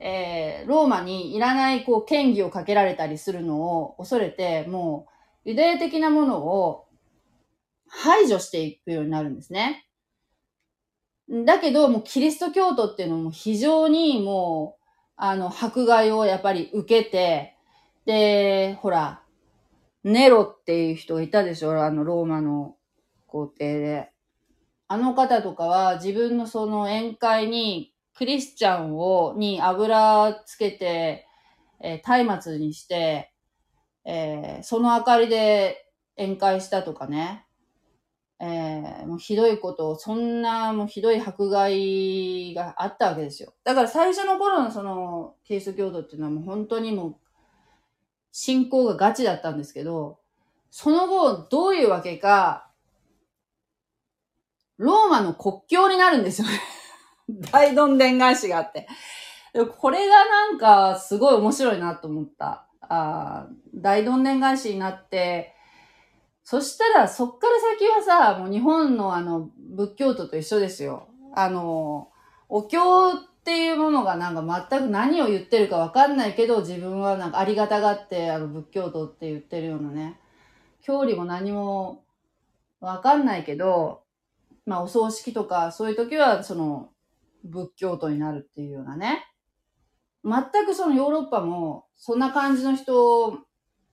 [0.00, 5.11] う、えー、ローマにいらないこう権威をかけられたりするのを恐れて、もう
[5.44, 6.86] ユダヤ的なものを
[7.88, 9.86] 排除していくようになるんですね。
[11.46, 14.84] だけど、もうキリスト教徒っていうのも非常にもう、
[15.16, 17.56] あの、迫害をやっぱり受けて、
[18.04, 19.22] で、ほら、
[20.04, 21.82] ネロっていう人がいたでしょ？
[21.82, 22.76] あの、ローマの
[23.26, 24.10] 皇帝で。
[24.88, 31.26] あの方とかは自分のその宴会にクリスチャンを、に油つけて、
[31.80, 33.31] えー、松明にして、
[34.04, 37.46] えー、その明かりで宴会したとかね。
[38.44, 43.54] えー、もうひどいことを、そんなもうひどい迫害があったわけですよ。
[43.62, 47.16] だから最初の頃のその、キリスト教徒っていうのはもう本当にもう
[48.32, 50.18] 信仰がガチだったんですけど、
[50.70, 52.68] その後、どういうわけか、
[54.76, 56.60] ローマの国境になるんですよね。
[57.52, 58.88] 大どんでん返しがあって。
[59.78, 62.66] これがなんかすごい面白いなと思った。
[62.94, 65.54] あ大どんでん返しになって、
[66.44, 71.08] そしたらそっから先はさ、もう日本のあの仏教徒と一緒ですよ。
[71.34, 72.10] あの、
[72.48, 72.78] お経
[73.14, 73.14] っ
[73.44, 80.20] ていうものがなんか全く何を言ってるかわかんないけど、自分はなんかありがたがってあの仏教徒って言ってるようなね。
[80.82, 82.04] 教理も何も
[82.80, 84.02] わかんないけど、
[84.66, 86.90] まあお葬式とかそういう時はその
[87.44, 89.31] 仏教徒になるっていうようなね。
[90.24, 93.38] 全くそのヨーロッパもそんな感じの人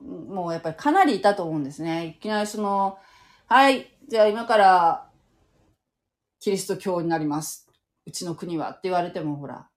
[0.01, 2.15] もうやっぱりかなりいたと思うんですね。
[2.17, 2.97] いきなりその、
[3.47, 5.09] はい、じゃあ今から
[6.39, 7.67] キリスト教になります。
[8.05, 9.67] うちの国はって言われてもほら、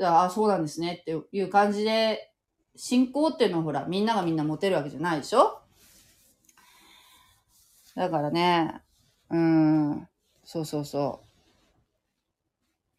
[0.00, 2.32] ああ、そうなんですねっていう感じで、
[2.76, 5.60] 信仰っていうのはほら、みんながみんな持てるわけじゃないでしょ？
[7.96, 8.80] だからね、
[9.30, 10.08] うん、
[10.44, 11.24] そうそうそ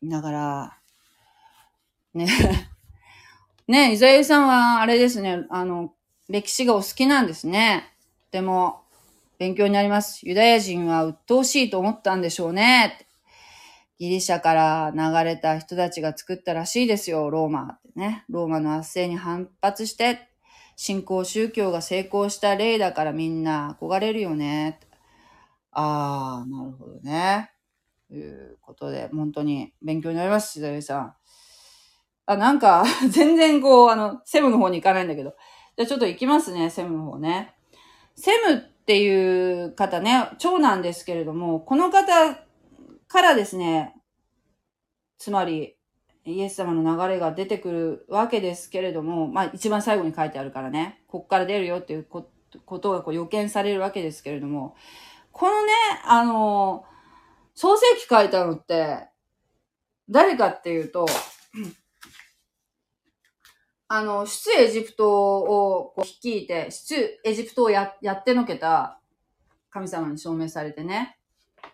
[0.04, 0.10] う。
[0.10, 0.79] だから、
[2.26, 2.70] ね、
[3.68, 5.94] ね、イザヤさんはあれですね、あの、
[6.28, 7.94] 歴史がお好きなんですね。
[8.32, 8.82] でも、
[9.38, 10.28] 勉強になります。
[10.28, 13.08] ユダヤ人は鬱陶しいと思ったんでしょうね。
[13.98, 18.26] ギリシャから流れた人たちが作ったらしいですよ、ローマってね。
[18.30, 20.30] ローマの圧政に反発して、
[20.76, 24.80] 信仰宗教が成功した例だからみんな憧れるよね。
[25.72, 27.52] あー、なるほどね。
[28.08, 31.16] ということで、本当に勉強になります、しださん。
[32.30, 35.32] あ、なんか、 全然こう、あの、セムの方に行かないんだけど。
[35.76, 37.56] じゃあちょっと行きますね、セムの方ね。
[38.16, 42.36] セムっていう方ね、長男ですけれども、この方
[43.08, 43.96] からですね、
[45.18, 45.76] つまり、
[46.24, 52.30] イエス様の流れが出てくるわけですけれども、まあ一番最後に書いてあるからね、こっから出るよっていうこ
[52.80, 54.76] とがこう予見されるわけですけれども、
[55.32, 55.72] このね、
[56.06, 56.86] あの、
[57.56, 59.08] 創世記書いたのって、
[60.08, 61.08] 誰かっていうと、
[63.92, 69.02] あの、出エジプトをこう率いて、出エジプトをややってのけた
[69.72, 71.18] 神様に証明されてね、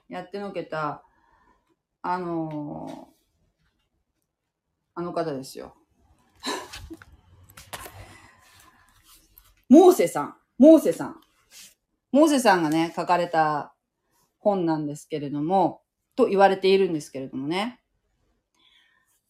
[0.07, 1.03] やってのけた
[2.01, 3.05] あのー、
[4.93, 5.75] あの方ですよ。
[9.67, 10.35] モーセさん。
[10.57, 11.19] モーセさん。
[12.11, 13.73] モーセさんがね、書かれた
[14.37, 15.81] 本なんですけれども、
[16.15, 17.81] と言われているんですけれどもね。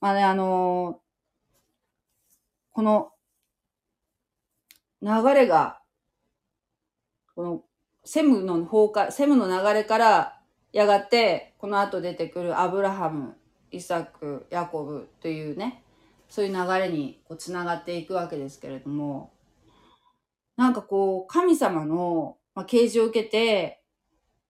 [0.02, 1.05] まあね、あのー、
[2.76, 3.13] この
[5.01, 5.80] 流れが、
[7.34, 7.63] この
[8.03, 10.41] セムの崩壊、セムの流れから
[10.73, 13.38] やがて、この後出てくるアブラハム、
[13.71, 15.86] イサク、ヤコブというね、
[16.28, 19.32] そういう流れにこう繋がっていくわけですけれども、
[20.57, 23.82] なんかこう、神様の、ま、啓示を受けて、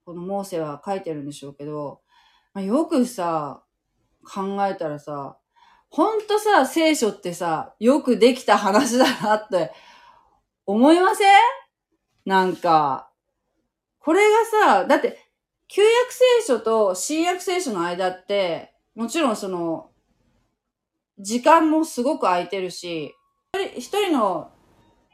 [0.04, 2.02] このモーセは書いてるんでしょうけど、
[2.56, 3.62] ま、よくさ、
[4.24, 5.38] 考えたらさ、
[5.90, 9.72] ほんとさ、聖書ってさ、よくできた話だなって
[10.66, 11.28] 思いません？
[12.26, 13.10] なんか、
[14.00, 14.36] これが
[14.82, 15.20] さ、だって
[15.68, 19.90] 旧約聖書と新約聖書の間って、もちろんその、
[21.20, 23.14] 時間もすごく空いてるし、
[23.76, 24.52] 一人の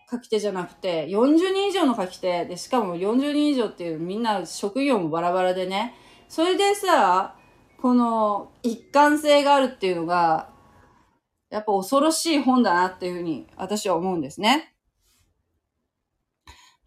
[0.10, 5.96] 書き手じゃなくて、40人以上の書き手で、しかも40人以上っていうみんな職業もバラバラでね、
[6.28, 7.36] それでさ、
[7.82, 10.51] この一貫性があるっていうのが、
[11.52, 14.74] やっぱ恐ろしい本だなっていうふうに私は思うんですね。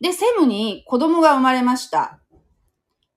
[0.00, 2.18] で、セムに子供が生まれました。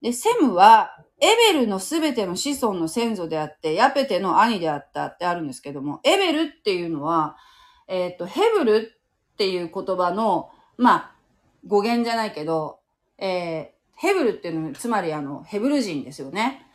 [0.02, 7.38] で、セムは、エベルのすべての子孫の先祖であって、ヤペテの兄であったってあるんですけども、エベルっていうのは、
[7.88, 8.94] えっ、ー、と、ヘブル
[9.34, 11.16] っていう言葉の、まあ、
[11.66, 12.80] 語源じゃないけど、
[13.18, 16.68] えー、ヘブルっていうのは、つまりあの、ヘブル人ですよね。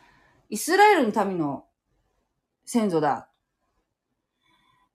[0.49, 1.65] イスラエルの民の
[2.65, 3.29] 先祖だ。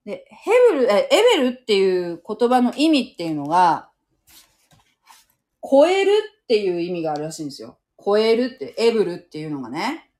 [0.09, 3.91] で、ヘブル、え、エベルっていう言葉の意味っていうのが、
[5.63, 6.13] 超える
[6.45, 7.77] っていう意味があるらしいんですよ。
[8.03, 10.11] 超えるって、エブルっていうのがね。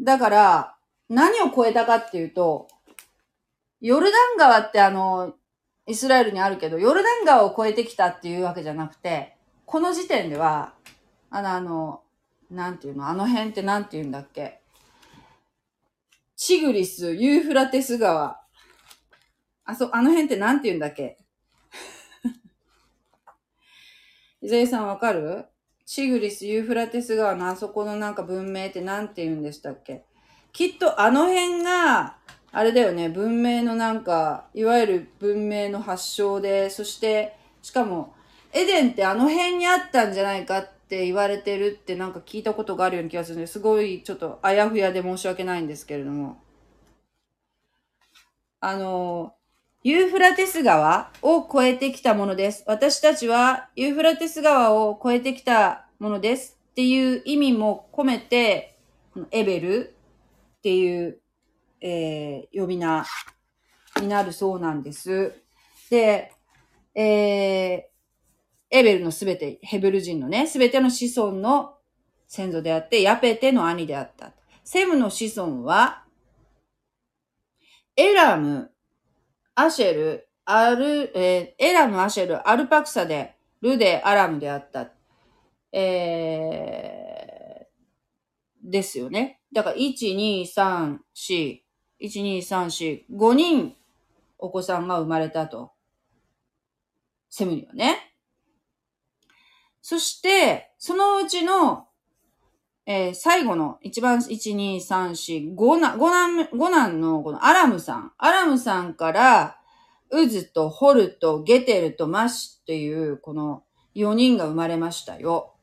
[0.00, 0.76] だから、
[1.08, 2.68] 何を超えたかっていうと、
[3.80, 5.34] ヨルダン川ってあの、
[5.88, 10.74] イスラエルにあるけど、ヨルダン川を越えてきたっていうわけじゃなくて、この時点では、
[11.28, 12.02] あの、あの、
[12.52, 14.60] なんていうのあの辺ってなんて言うんだっけ
[16.36, 18.39] チグリス、ユーフラテス川。
[19.64, 21.18] あ、そ、あの辺ってなんて言うんだっけ？
[24.42, 25.46] 伊沢さんわかる？
[25.86, 30.04] チグリス、ユーフラテス川のあそこのなんか文明ってなんて言うんでしたっけ？
[30.52, 32.16] きっとあの辺が、
[32.52, 38.12] あれだよね、文明のなんか、いわゆる文明の発祥で、そして、しかも、
[38.52, 46.42] エデンってあの辺にあったんじゃないかって言われてるってなんか聞いたことがあるような気がするんですごいちょっとあやふやで申し訳ないんですけれども。
[48.58, 49.36] あの、
[49.82, 52.64] ユーフラテス川を越えてきたものです。
[52.66, 58.78] 私たちはユーフラテス川を越えてきたものですっていう意味も込めて、
[59.30, 59.94] エベル
[60.58, 61.20] っていう
[61.80, 63.04] えー、呼び名
[64.00, 65.34] になるそうなんです。
[65.88, 66.32] で、
[66.94, 67.82] えー、
[68.70, 71.74] エベルのすべて、ヘブル人のね、すべての子孫の
[72.28, 74.32] 先祖であって、ヤペテの兄であった。
[74.62, 76.04] セムの子孫は、
[77.96, 78.70] エラム、
[79.54, 84.90] アシェル、アル、えー、エラム、アシェル、アルパクサで、ルデ、アラムであった。
[85.72, 89.40] えー、ですよね。
[89.52, 91.58] だから、1、2、3、4、
[92.00, 93.76] 1、2、3、4、5人
[94.38, 95.72] お子さんが生まれたと。
[97.28, 98.14] セムにはね。
[99.82, 101.89] そして、そのうちの、
[102.86, 108.12] えー、最後の一番1、2、3、4、5男、5男、5男のこのアラムさん。
[108.18, 109.56] アラムさんから、
[110.10, 113.62] ウズとホルとゲテルとマシっていうこの
[113.94, 115.54] 4人が生まれましたよ。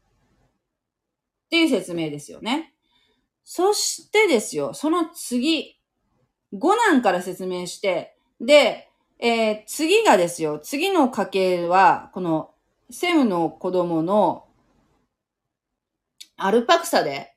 [1.47, 2.73] っていう説明ですよね。
[3.43, 5.79] そしてですよ、その次、
[6.53, 8.89] 五男から説明して、で、
[9.19, 12.51] えー、次がですよ、次の家系は、この、
[12.91, 14.46] セムの子供の、
[16.37, 17.33] アルパクサで、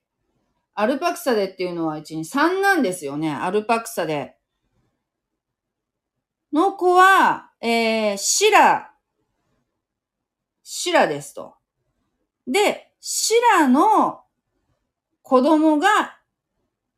[0.74, 4.36] アルパクサでっていうのは1に3なんですよね、アルパクサで。
[6.53, 8.92] の子は、えー、シラ、
[10.62, 11.55] シラですと。
[12.46, 14.20] で、シラの
[15.22, 16.18] 子供が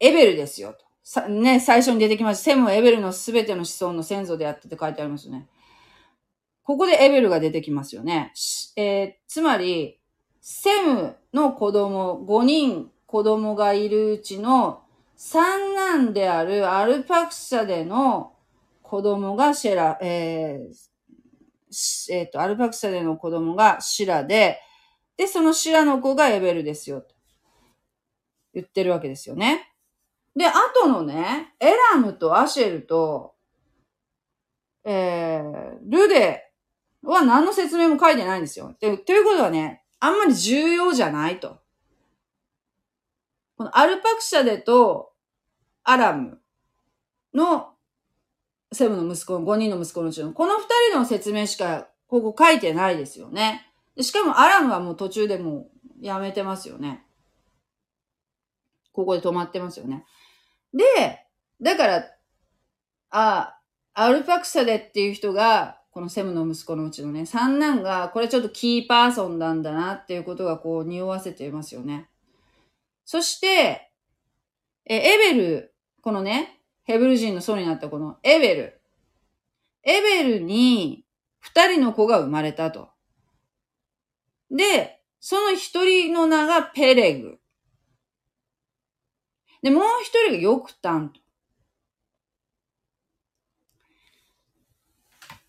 [0.00, 0.84] エベルですよと。
[1.04, 2.44] さ、ね、最初に出てきました。
[2.44, 5.48] セムはエベルのすべての子孫の先祖であってって書いてありますよね。
[6.64, 8.32] ここでエベルが出てきますよね。
[8.76, 10.00] えー、つまり、
[10.40, 14.82] セムの子供、5人子供がいるうちの
[15.16, 18.32] 三男であるアルパクサでの
[18.82, 24.60] 子供がシェラ、えー、えっ、ー、と、アルパクサでの子供がシラで、
[25.16, 27.00] で、そのシラの子がエベルですよ。
[27.00, 27.14] と
[28.54, 29.72] 言ってるわけですよね。
[30.36, 33.34] で、あとのね、エラムとアシェルと、
[34.84, 36.50] えー、ルデ
[37.02, 38.74] は何の説明も書いてないんですよ。
[38.80, 41.60] で、ということはね、あんまり重要じゃないと。
[43.56, 45.12] このアルパクシャデと
[45.84, 46.40] アラム
[47.32, 47.74] の
[48.72, 50.58] セブの息子の5人の息子のうちの、この2
[50.90, 53.72] 人の説明しかここ書いてないですよね。
[54.00, 55.68] しかもアラムはもう途中でも
[56.00, 57.06] うやめてますよね。
[58.92, 60.04] ここで止まってますよね。
[60.74, 60.84] で、
[61.60, 62.04] だから、
[63.10, 63.56] あ、
[63.94, 72.08] アルパクサデっていう人が、このセムの息子のうちのね、三男が、これちょっとキーパーソンなんだなっていうことがこう匂わせていますよね。
[73.04, 73.92] そして、
[74.86, 78.80] え、エベル、このね、ヘブル人の祖になったこのエベル。
[79.82, 81.04] エベルに
[81.40, 82.88] 二人の子が生まれたと。
[84.50, 87.38] で、その一人の名がペレグ。
[89.62, 91.21] で、もう一人がヨクタンと。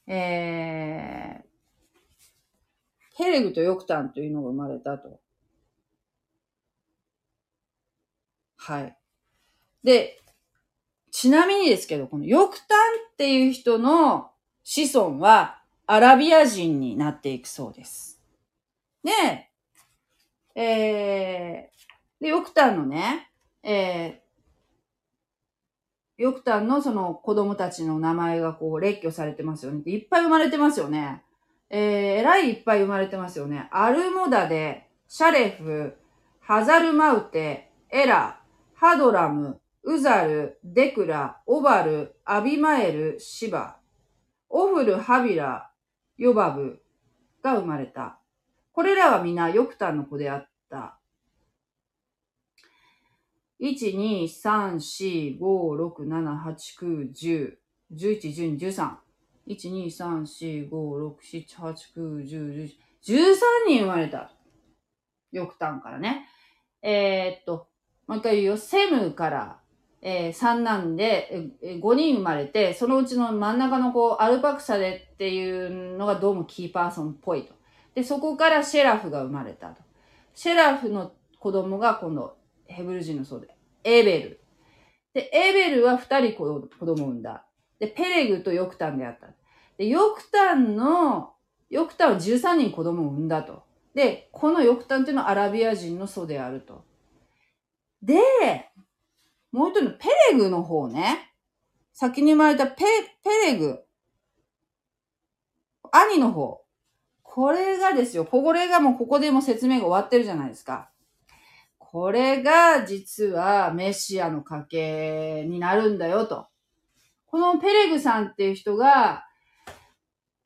[0.08, 1.44] えー、
[3.16, 5.20] ヘレグとヨクタンというのが生まれたと。
[8.58, 8.98] はい。
[9.84, 10.22] で、
[11.12, 12.68] ちなみにですけど、このヨクタン
[13.12, 14.32] っていう人の
[14.64, 18.22] 子孫はアラビア人になっていくそうです。
[19.04, 19.12] で、
[20.56, 23.30] えー、で、ヨクタンのね、
[23.64, 24.23] えー、
[26.18, 29.82] ヨクタンのその子供たちの名前がこう列挙されてますよね。
[29.86, 31.24] いっぱい生まれてますよね。
[31.70, 31.80] えー、
[32.20, 33.68] えらいいっぱい生まれてますよね。
[33.72, 35.96] アルモダで、シャレフ、
[36.40, 38.40] ハザルマウテ、エラ、
[38.76, 43.78] ハドラム、ウザル、デクラ、オバル、アビマエル、シバ、
[44.50, 45.72] オフル、ハビラ、
[46.18, 46.82] ヨバブ
[47.42, 48.20] が生まれた。
[48.72, 51.00] これらは皆ヨクタンの子であった。
[53.64, 57.54] 1、2、3、4、5、6、7、8、9、10、
[57.94, 58.92] 11、12、13。
[59.48, 62.72] 1、2、3、4、5、6、7、8、9、10、11、
[63.06, 63.36] 13
[63.66, 64.34] 人生まれた。
[65.32, 66.28] ヨクタンからね。
[66.82, 67.68] えー、っと、
[68.06, 68.58] もう一回言うよ。
[68.58, 69.60] セムから、
[70.02, 77.54] えー、3なんで、えー、5人生まれて、そのうちの真ん中の子、アルパクサデっていうのがどうもキーパーソンっぽいと。
[77.96, 79.82] で、そこからシェラフが生まれたと。
[80.34, 82.43] シェラフの子供が今度、
[82.74, 84.42] ヘブル人のそうで、エーベル。
[85.14, 86.46] で、エーベルは2人子
[86.86, 87.46] 供を産んだ。
[87.80, 89.28] で、ペレグとヨクタンであった。
[89.78, 91.34] で、ヨクタンの、
[91.70, 93.64] ヨクタンは13人子供を産んだと。
[93.94, 96.84] で、このヨクタンっていうのはアラビア人の祖であると。
[98.02, 98.18] で、
[99.52, 101.32] もう一人のペレグの方ね。
[101.94, 102.84] 先に生まれたペ、
[103.24, 103.84] ペレグ。
[105.92, 106.64] 兄の方。
[107.22, 108.26] これがですよ。
[108.26, 110.90] これがもうここでも説明が終わってるじゃないですか。
[111.94, 116.48] これが実はメシアの家系になるんだよと。
[117.28, 119.28] このペレグさんっていう人が、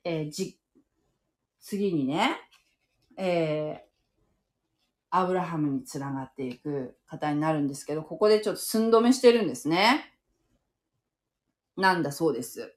[0.04, 0.58] えー、じ、
[1.58, 2.38] 次にね、
[3.16, 3.86] えー、
[5.08, 10.12] アブラハムにつながっていく方になるんですけど、ここでちょっと寸止めしてるんですね。
[11.78, 12.76] なんだそうです。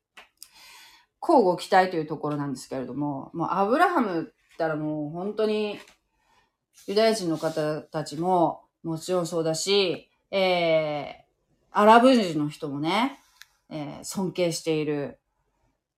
[1.22, 5.78] 交互期待というところなんですけれども、もうアブラハムったらもう本当に
[6.88, 13.20] ユダヤ人の方たちももちろんそうだし、えー、アラブ人の人もね、
[13.70, 15.20] えー、尊敬している、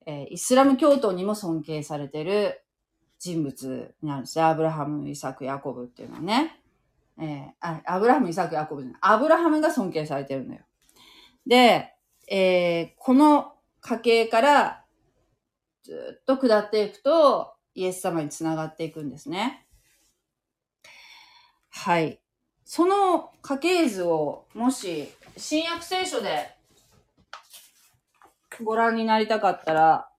[0.06, 2.62] えー、イスラム教徒にも尊敬されている
[3.20, 4.48] 人物になるんですよ。
[4.48, 6.60] アブラハム、イサク、ヤコブっていうのはね。
[7.18, 9.00] えー、あ、アブラハム、イサク、ヤコブじゃない。
[9.02, 10.60] アブラハムが尊敬されてるのよ。
[11.48, 11.94] で、
[12.28, 14.84] えー、この家系から
[15.84, 19.63] ずっと下っていくと、イエス様につながっていくんですね。
[21.76, 22.20] はい。
[22.64, 26.56] その家系図を、もし、新約聖書で
[28.64, 30.10] ご覧になりたかったら、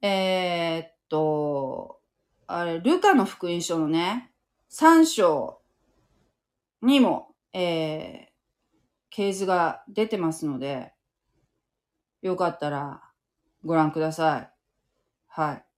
[0.00, 2.00] えー、っと、
[2.48, 4.32] あれ、ルカの福音書のね、
[4.70, 5.60] 3章
[6.80, 8.32] にも、えー、
[9.10, 10.94] 系図が出てますので、
[12.22, 13.02] よかったら
[13.62, 14.50] ご覧ください。
[15.28, 15.71] はい。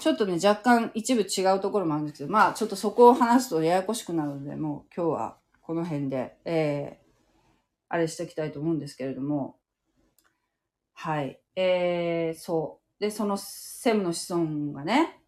[0.00, 7.06] ちょっとね、若干一部違うところもあるんですけど、まあ、ちょっとそこを話すとややこしくなるので、もう今日はこの辺で、えー、
[7.90, 9.56] あれしていきたいと思うんですけれども、
[10.94, 11.40] はい。
[11.54, 13.02] えー、そう。
[13.02, 15.20] で、そのセムの子孫がね、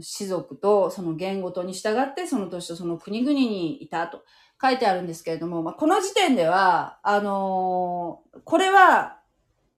[0.00, 4.24] 士族とその言語とに従ってその年とその国々にいたと
[4.60, 9.18] 書いてあるんですけれども、まあ、この時点では、あのー、これは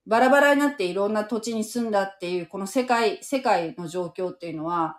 [0.06, 4.98] バラバラになっていろんな土地に住んだっていう、この世界、世界の状況っていうのは、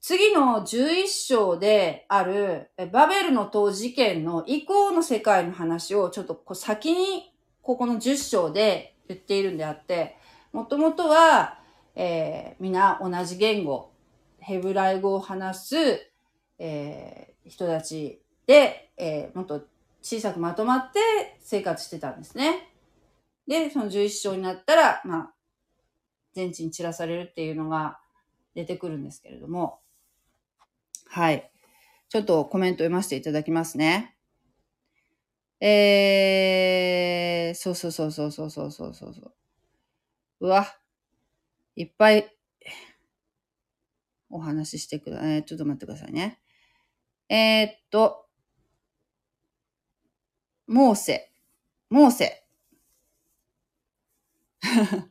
[0.00, 7.32] 次の11章であるバベルの塔事件の以降の世界の話をちょっとこう先に
[7.62, 10.16] ここの10章で言っているんであって、
[10.52, 11.58] もともとは、
[11.96, 13.90] えー、皆同じ言語、
[14.38, 16.10] ヘブライ語を話す、
[16.60, 19.62] えー、人たちで、えー、もっと
[20.00, 21.00] 小さくまとまって
[21.40, 22.70] 生活してたんですね。
[23.48, 25.34] で、その11章になったら、まあ、
[26.34, 27.98] 全地に散らされるっていうのが
[28.54, 29.80] 出てくるんですけれども、
[31.06, 31.50] はい。
[32.10, 34.14] ちょっとコメント読ませていただきますね。
[35.60, 39.32] えー、そうそうそうそうそうそうそうそう。
[40.40, 40.66] うわ、
[41.74, 42.30] いっぱい
[44.28, 45.36] お話ししてください。
[45.38, 46.40] え、ちょっと待ってくださいね。
[47.30, 48.26] えー、っと、
[50.66, 51.32] モーセ、
[51.88, 52.47] モーセ。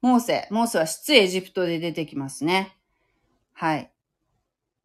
[0.00, 2.76] モーセ、モーセは出エジプトで出てきますね。
[3.52, 3.90] はい。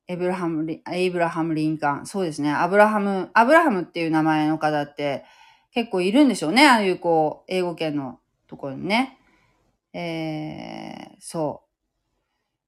[0.08, 2.06] エブラハムリ、エイブラハム・リンカン。
[2.06, 2.52] そうですね。
[2.52, 5.24] アブラハム、アブラハムっていう名前の方って
[5.72, 6.68] 結構いるんでしょうね。
[6.68, 9.18] ああいうこう、英語圏のところにね。
[9.94, 11.72] えー、そう。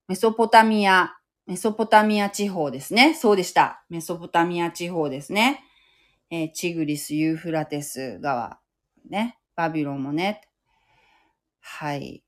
[0.07, 3.13] メソポタミア、メソポタミア地方ですね。
[3.13, 3.83] そうでした。
[3.89, 5.63] メソポタミア地方ですね。
[6.29, 8.59] えー、チグリス、ユーフラテス川。
[9.09, 9.37] ね。
[9.55, 10.41] バビロンもね。
[11.65, 12.21] はい。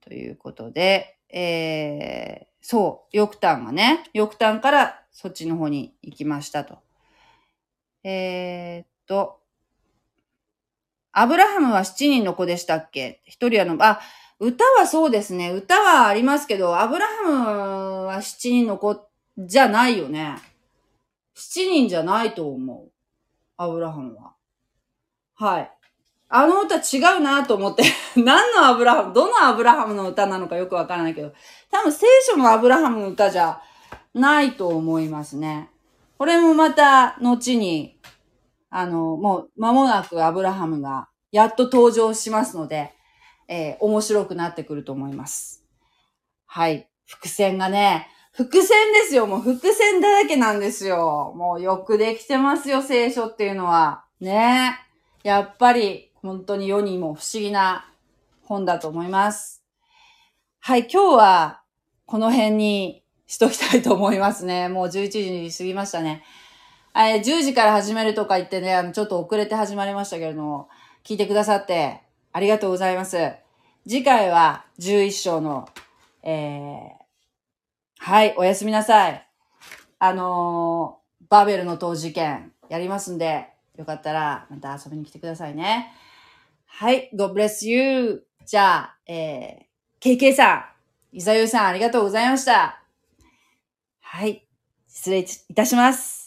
[0.00, 6.78] ということで、えー、そう、ヨクタンがね、ヨクタンからそっちの方に行きましたと。
[8.04, 9.40] えー、っと、
[11.12, 13.20] アブラハムは7人の子でしたっけ？
[13.24, 14.00] 一人はの、あ、
[14.38, 15.50] 歌はそうですね。
[15.50, 19.04] 歌はありますけど、アブラハムは7人の子
[19.36, 20.36] じゃないよね。
[21.34, 22.92] 7人じゃないと思う。
[23.56, 24.34] アブラハムは。
[25.34, 25.79] はい。
[26.32, 27.82] あの歌違うなと思って
[28.16, 31.32] 何のアブラハム、どのアブラハムの歌なのかよくわからないけど、
[31.70, 33.60] 多分聖書のアブラハムの歌じゃ
[34.14, 35.68] ないと思いますね。
[36.16, 37.98] これもまた後に、
[38.70, 42.94] あの、もう間もなくアブラハムがやっと登場しますので、
[43.48, 45.64] えー、面白くなってくると思います。
[46.46, 46.88] はい。
[47.06, 49.26] 伏線がね、伏線ですよ。
[49.26, 51.32] もう伏線だらけなんですよ。
[51.36, 54.04] もうよくできてますよ、聖書っていうのは。
[54.20, 54.78] ね
[55.24, 57.88] やっぱり、本当に世にも不思議な
[58.42, 59.62] 本だと思います。
[60.58, 61.62] はい、今日は
[62.04, 64.68] この辺にしときたいと思いますね。
[64.68, 66.22] もう11時に過ぎましたね。
[66.94, 70.68] え10時から始めるとか言ってね、あの、ちょっと遅れて始まりましたけれども、
[71.04, 72.02] 聞いてくださって
[72.32, 73.32] ありがとうございます。
[73.88, 75.68] 次回は11章の、
[76.22, 76.88] えー、
[77.98, 79.26] はい、おやすみなさい。
[79.98, 85.92] あのー、バーベルの塔事件やりますんで、よかったらまた遊びに来てくださいね。
[86.72, 88.24] はい、God bless you.
[88.46, 90.72] じゃあ、えー、KK さ
[91.12, 92.82] ん、イザユさんありがとうございました。
[94.00, 94.46] はい、
[94.88, 96.19] 失礼いたします。